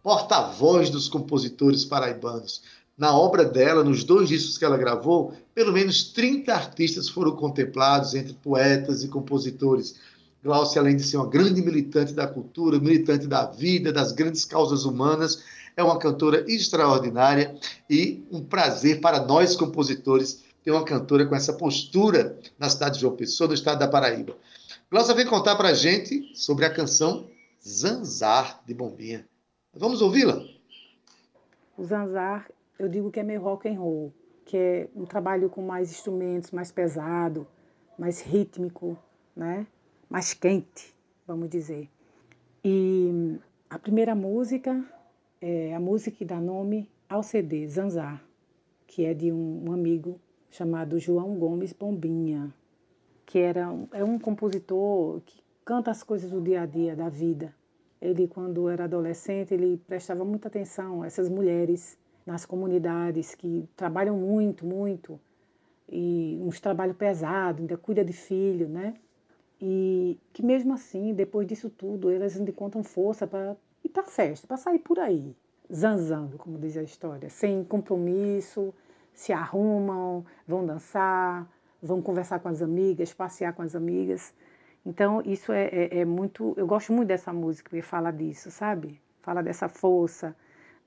porta-voz 0.02 0.90
dos 0.90 1.08
compositores 1.08 1.84
paraibanos. 1.84 2.62
Na 3.00 3.16
obra 3.16 3.46
dela, 3.46 3.82
nos 3.82 4.04
dois 4.04 4.28
discos 4.28 4.58
que 4.58 4.64
ela 4.66 4.76
gravou, 4.76 5.32
pelo 5.54 5.72
menos 5.72 6.12
30 6.12 6.52
artistas 6.52 7.08
foram 7.08 7.34
contemplados 7.34 8.14
entre 8.14 8.34
poetas 8.34 9.02
e 9.02 9.08
compositores. 9.08 9.98
Glaucia, 10.44 10.82
além 10.82 10.96
de 10.96 11.02
ser 11.02 11.16
uma 11.16 11.26
grande 11.26 11.62
militante 11.62 12.12
da 12.12 12.26
cultura, 12.26 12.78
militante 12.78 13.26
da 13.26 13.46
vida, 13.46 13.90
das 13.90 14.12
grandes 14.12 14.44
causas 14.44 14.84
humanas, 14.84 15.42
é 15.74 15.82
uma 15.82 15.98
cantora 15.98 16.44
extraordinária 16.46 17.56
e 17.88 18.22
um 18.30 18.44
prazer 18.44 19.00
para 19.00 19.24
nós 19.24 19.56
compositores 19.56 20.44
ter 20.62 20.70
uma 20.70 20.84
cantora 20.84 21.24
com 21.24 21.34
essa 21.34 21.54
postura 21.54 22.38
na 22.58 22.68
cidade 22.68 22.96
de 22.96 23.00
João 23.00 23.16
Pessoa, 23.16 23.48
no 23.48 23.54
estado 23.54 23.78
da 23.78 23.88
Paraíba. 23.88 24.36
Glaucia 24.90 25.14
vem 25.14 25.24
contar 25.24 25.56
para 25.56 25.70
a 25.70 25.74
gente 25.74 26.30
sobre 26.34 26.66
a 26.66 26.70
canção 26.70 27.26
Zanzar, 27.66 28.60
de 28.66 28.74
Bombinha. 28.74 29.26
Vamos 29.72 30.02
ouvi-la? 30.02 30.44
Zanzar, 31.82 32.46
eu 32.80 32.88
digo 32.88 33.10
que 33.10 33.20
é 33.20 33.22
meio 33.22 33.42
rock 33.42 33.68
and 33.68 33.78
roll, 33.78 34.10
que 34.46 34.56
é 34.56 34.88
um 34.96 35.04
trabalho 35.04 35.50
com 35.50 35.60
mais 35.60 35.90
instrumentos, 35.90 36.50
mais 36.50 36.72
pesado, 36.72 37.46
mais 37.98 38.22
rítmico, 38.22 38.96
né? 39.36 39.66
mais 40.08 40.32
quente, 40.32 40.96
vamos 41.26 41.50
dizer. 41.50 41.90
E 42.64 43.38
a 43.68 43.78
primeira 43.78 44.14
música 44.14 44.82
é 45.42 45.74
a 45.74 45.78
música 45.78 46.16
que 46.16 46.24
dá 46.24 46.40
nome 46.40 46.88
ao 47.06 47.22
CD, 47.22 47.68
Zanzar, 47.68 48.24
que 48.86 49.04
é 49.04 49.12
de 49.12 49.30
um, 49.30 49.68
um 49.68 49.72
amigo 49.72 50.18
chamado 50.50 50.98
João 50.98 51.38
Gomes 51.38 51.74
Bombinha, 51.74 52.50
que 53.26 53.38
era 53.38 53.68
é 53.92 54.02
um 54.02 54.18
compositor 54.18 55.20
que 55.26 55.42
canta 55.66 55.90
as 55.90 56.02
coisas 56.02 56.30
do 56.30 56.40
dia 56.40 56.62
a 56.62 56.66
dia, 56.66 56.96
da 56.96 57.10
vida. 57.10 57.54
Ele, 58.00 58.26
quando 58.26 58.70
era 58.70 58.84
adolescente, 58.84 59.52
ele 59.52 59.76
prestava 59.86 60.24
muita 60.24 60.48
atenção 60.48 61.02
a 61.02 61.06
essas 61.06 61.28
mulheres 61.28 61.98
nas 62.26 62.44
comunidades 62.44 63.34
que 63.34 63.68
trabalham 63.76 64.16
muito, 64.16 64.66
muito, 64.66 65.18
e 65.88 66.38
uns 66.42 66.60
trabalho 66.60 66.94
pesado, 66.94 67.60
ainda 67.60 67.76
cuida 67.76 68.04
de 68.04 68.12
filho, 68.12 68.68
né? 68.68 68.94
E 69.60 70.18
que 70.32 70.42
mesmo 70.42 70.72
assim, 70.72 71.12
depois 71.12 71.46
disso 71.46 71.68
tudo, 71.68 72.10
elas 72.10 72.36
ainda 72.36 72.50
encontram 72.50 72.82
força 72.82 73.26
para 73.26 73.56
ir 73.84 73.88
para 73.88 74.04
festa, 74.04 74.46
para 74.46 74.56
sair 74.56 74.78
por 74.78 74.98
aí, 74.98 75.36
zanzando, 75.72 76.38
como 76.38 76.58
diz 76.58 76.76
a 76.76 76.82
história, 76.82 77.28
sem 77.28 77.64
compromisso, 77.64 78.72
se 79.12 79.32
arrumam, 79.32 80.24
vão 80.46 80.64
dançar, 80.64 81.46
vão 81.82 82.00
conversar 82.00 82.40
com 82.40 82.48
as 82.48 82.62
amigas, 82.62 83.12
passear 83.12 83.52
com 83.52 83.62
as 83.62 83.74
amigas. 83.74 84.32
Então, 84.84 85.20
isso 85.24 85.52
é, 85.52 85.64
é, 85.66 85.98
é, 85.98 86.04
muito. 86.04 86.54
Eu 86.56 86.66
gosto 86.66 86.92
muito 86.92 87.08
dessa 87.08 87.32
música, 87.32 87.68
porque 87.68 87.82
fala 87.82 88.10
disso, 88.10 88.50
sabe? 88.50 89.00
Fala 89.20 89.42
dessa 89.42 89.68
força, 89.68 90.34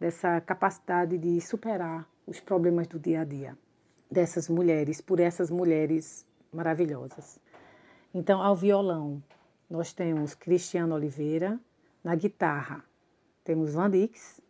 dessa 0.04 0.42
capacidade 0.42 1.18
de 1.18 1.40
superar 1.40 2.06
os 2.28 2.38
problemas 2.38 2.88
do 2.88 3.00
dia 3.00 3.22
a 3.22 3.24
dia 3.24 3.58
dessas 4.12 4.50
mulheres, 4.50 5.00
por 5.00 5.18
essas 5.18 5.50
mulheres 5.50 6.28
maravilhosas. 6.52 7.40
Então, 8.14 8.42
ao 8.42 8.54
violão, 8.54 9.24
nós 9.70 9.94
temos 9.94 10.36
Cristiano 10.36 10.94
Oliveira, 10.94 11.58
na 12.04 12.14
guitarra, 12.16 12.84
temos 13.46 13.76
Vandix, 13.76 14.42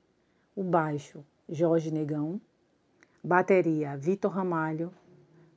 o 0.55 0.63
baixo, 0.63 1.23
Jorge 1.47 1.91
Negão, 1.91 2.41
bateria, 3.23 3.95
Vitor 3.95 4.31
Ramalho, 4.31 4.91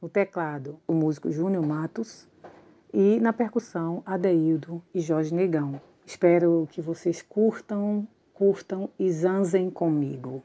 no 0.02 0.10
teclado, 0.10 0.78
o 0.86 0.92
músico 0.92 1.30
Júnior 1.30 1.64
Matos 1.64 2.28
e 2.92 3.18
na 3.18 3.32
percussão, 3.32 4.02
Adeildo 4.04 4.82
e 4.94 5.00
Jorge 5.00 5.32
Negão. 5.32 5.80
Espero 6.04 6.68
que 6.70 6.82
vocês 6.82 7.22
curtam, 7.22 8.06
curtam 8.36 8.90
e 8.98 9.10
zanzem 9.10 9.70
comigo. 9.70 10.42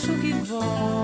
So 0.00 0.14
que 0.14 0.32
volta. 0.32 0.99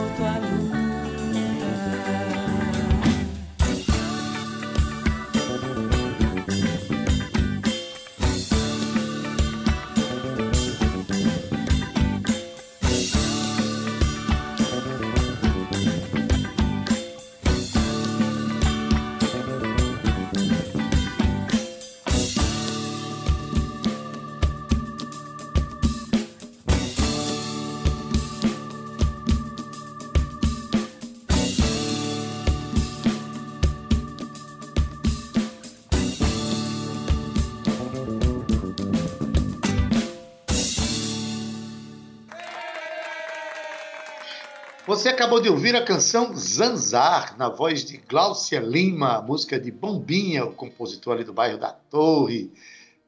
Você 44.86 45.08
acabou 45.08 45.40
de 45.40 45.48
ouvir 45.48 45.74
a 45.74 45.84
canção 45.84 46.32
Zanzar, 46.36 47.36
na 47.36 47.48
voz 47.48 47.84
de 47.84 47.96
Glaucia 47.96 48.60
Lima, 48.60 49.20
música 49.20 49.58
de 49.58 49.72
Bombinha, 49.72 50.44
o 50.44 50.52
compositor 50.52 51.14
ali 51.14 51.24
do 51.24 51.32
bairro 51.32 51.58
da 51.58 51.72
Torre. 51.72 52.52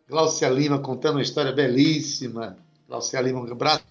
Glaucia 0.08 0.48
Lima 0.48 0.80
contando 0.80 1.14
uma 1.14 1.22
história 1.22 1.52
belíssima. 1.52 2.58
Glaucia 2.88 3.20
Lima, 3.20 3.40
um 3.40 3.52
abraço. 3.52 3.84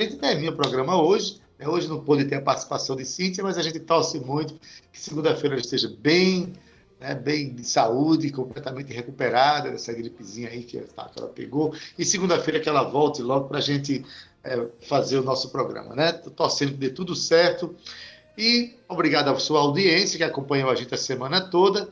A 0.00 0.02
gente 0.02 0.16
termina 0.16 0.50
o 0.50 0.56
programa 0.56 1.00
hoje. 1.00 1.40
Né? 1.56 1.68
Hoje 1.68 1.86
não 1.86 2.02
pôde 2.02 2.24
ter 2.24 2.34
a 2.34 2.42
participação 2.42 2.96
de 2.96 3.04
Cíntia, 3.04 3.44
mas 3.44 3.56
a 3.56 3.62
gente 3.62 3.78
torce 3.78 4.18
muito 4.18 4.54
que 4.92 4.98
segunda-feira 4.98 5.54
ela 5.54 5.62
esteja 5.62 5.88
bem, 5.96 6.54
né, 6.98 7.14
bem 7.14 7.54
de 7.54 7.64
saúde, 7.64 8.32
completamente 8.32 8.92
recuperada 8.92 9.70
dessa 9.70 9.92
gripezinha 9.92 10.48
aí 10.48 10.64
que 10.64 10.76
ela 10.76 11.28
pegou. 11.28 11.72
E 11.96 12.04
segunda-feira 12.04 12.58
que 12.58 12.68
ela 12.68 12.82
volte 12.82 13.22
logo 13.22 13.46
para 13.46 13.58
a 13.58 13.62
gente 13.62 14.04
é, 14.44 14.66
fazer 14.88 15.18
o 15.18 15.22
nosso 15.22 15.50
programa, 15.50 15.94
né? 15.94 16.12
Torcendo 16.12 16.72
dê 16.72 16.90
tudo 16.90 17.14
certo. 17.14 17.74
E 18.36 18.74
obrigado 18.88 19.28
à 19.28 19.38
sua 19.38 19.60
audiência 19.60 20.16
que 20.16 20.24
acompanhou 20.24 20.70
a 20.70 20.74
gente 20.74 20.94
a 20.94 20.98
semana 20.98 21.40
toda. 21.40 21.88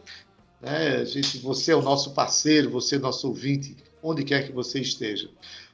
Né? 0.60 1.04
Gente, 1.04 1.38
você 1.38 1.72
é 1.72 1.76
o 1.76 1.82
nosso 1.82 2.12
parceiro, 2.12 2.70
você 2.70 2.96
é 2.96 2.98
o 2.98 3.02
nosso 3.02 3.28
ouvinte, 3.28 3.76
onde 4.02 4.24
quer 4.24 4.46
que 4.46 4.52
você 4.52 4.80
esteja. 4.80 5.28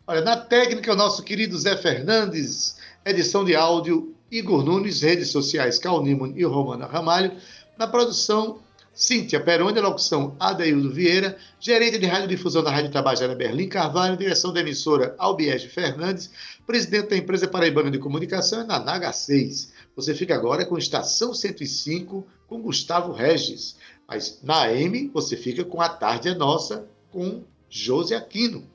Olha, 0.06 0.20
na 0.20 0.36
técnica, 0.36 0.92
o 0.92 0.96
nosso 0.96 1.22
querido 1.22 1.58
Zé 1.58 1.76
Fernandes, 1.76 2.76
edição 3.04 3.44
de 3.44 3.56
áudio, 3.56 4.14
Igor 4.30 4.64
Nunes, 4.64 5.02
redes 5.02 5.28
sociais, 5.28 5.78
Cal 5.78 6.02
Newman 6.02 6.32
e 6.36 6.44
Romana 6.44 6.86
Ramalho. 6.86 7.32
Na 7.78 7.86
produção, 7.86 8.60
Cíntia 8.96 9.38
Peroni, 9.38 9.78
locução 9.78 10.34
Adeildo 10.40 10.90
Vieira, 10.90 11.36
gerente 11.60 11.98
de 11.98 12.06
radiodifusão 12.06 12.64
da 12.64 12.70
Rádio 12.70 12.90
Tabajara 12.90 13.34
Berlim 13.34 13.68
Carvalho, 13.68 14.16
direção 14.16 14.54
da 14.54 14.60
emissora 14.60 15.14
Albiege 15.18 15.68
Fernandes, 15.68 16.30
presidente 16.66 17.10
da 17.10 17.16
empresa 17.18 17.46
Paraibana 17.46 17.90
de 17.90 17.98
Comunicação 17.98 18.66
na 18.66 18.78
Naga 18.78 19.12
6. 19.12 19.70
Você 19.94 20.14
fica 20.14 20.34
agora 20.34 20.64
com 20.64 20.78
Estação 20.78 21.34
105 21.34 22.26
com 22.48 22.62
Gustavo 22.62 23.12
Regis. 23.12 23.76
Mas 24.08 24.40
na 24.42 24.72
M 24.72 25.10
você 25.12 25.36
fica 25.36 25.62
com 25.62 25.82
A 25.82 25.90
Tarde 25.90 26.30
é 26.30 26.34
Nossa 26.34 26.88
com 27.12 27.44
José 27.68 28.16
Aquino. 28.16 28.66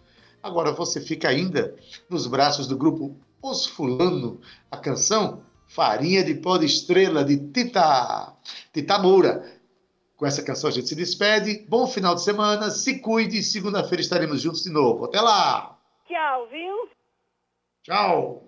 Agora 0.44 0.72
você 0.72 1.02
fica 1.02 1.30
ainda 1.30 1.74
nos 2.08 2.28
braços 2.28 2.68
do 2.68 2.78
grupo 2.78 3.16
Os 3.42 3.66
Fulano, 3.66 4.40
a 4.70 4.78
canção 4.78 5.42
Farinha 5.68 6.24
de 6.24 6.36
Pó 6.36 6.58
de 6.58 6.68
Estrela 6.68 7.26
de 7.26 7.38
Tita, 7.38 8.34
Tita 8.72 9.00
Moura. 9.00 9.60
Com 10.22 10.28
essa 10.28 10.44
canção 10.44 10.70
a 10.70 10.72
gente 10.72 10.88
se 10.88 10.94
despede. 10.94 11.66
Bom 11.68 11.88
final 11.88 12.14
de 12.14 12.22
semana, 12.22 12.70
se 12.70 13.00
cuide. 13.00 13.42
Segunda-feira 13.42 14.04
estaremos 14.04 14.40
juntos 14.40 14.62
de 14.62 14.70
novo. 14.70 15.06
Até 15.06 15.20
lá! 15.20 15.80
Tchau, 16.08 16.48
viu? 16.48 16.90
Tchau! 17.82 18.41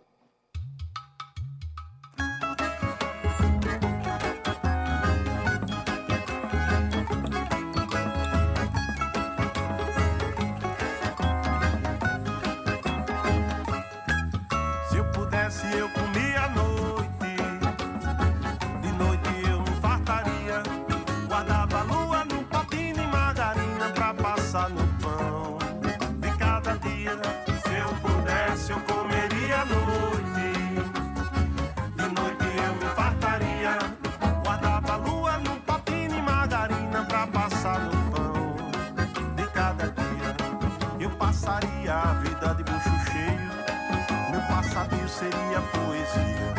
Seria 45.33 45.61
poesia. 45.73 46.53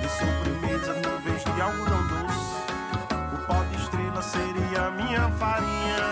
De 0.00 0.08
sobremesa, 0.08 0.92
nuvens 0.94 1.44
de 1.44 1.60
algodão 1.60 2.06
doce. 2.08 2.56
O 3.34 3.46
pó 3.46 3.62
de 3.64 3.76
estrela 3.76 4.22
seria 4.22 4.90
minha 4.92 5.28
farinha. 5.32 6.06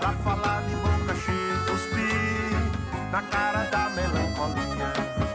Pra 0.00 0.12
falar 0.24 0.62
de 0.62 0.74
boca 0.76 1.14
cheia, 1.14 1.56
cuspir 1.66 3.10
na 3.12 3.22
cara 3.22 3.64
da 3.64 3.90
melancolia. 3.90 5.27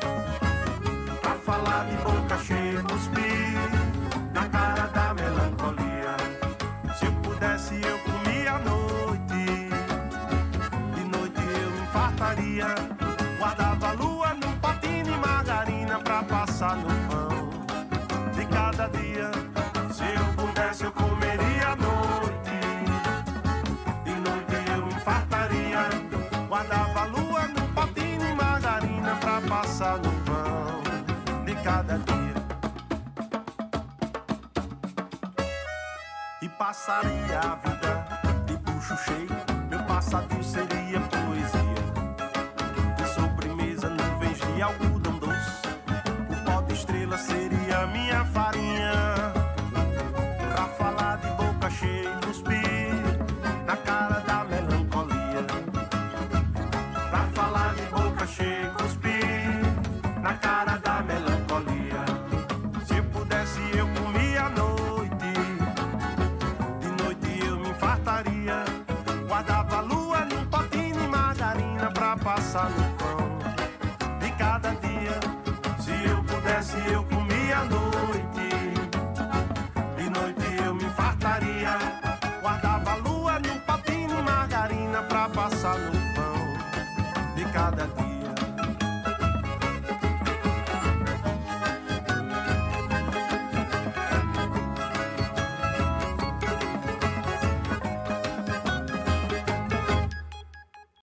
E 36.84 36.86
passaria 36.86 37.23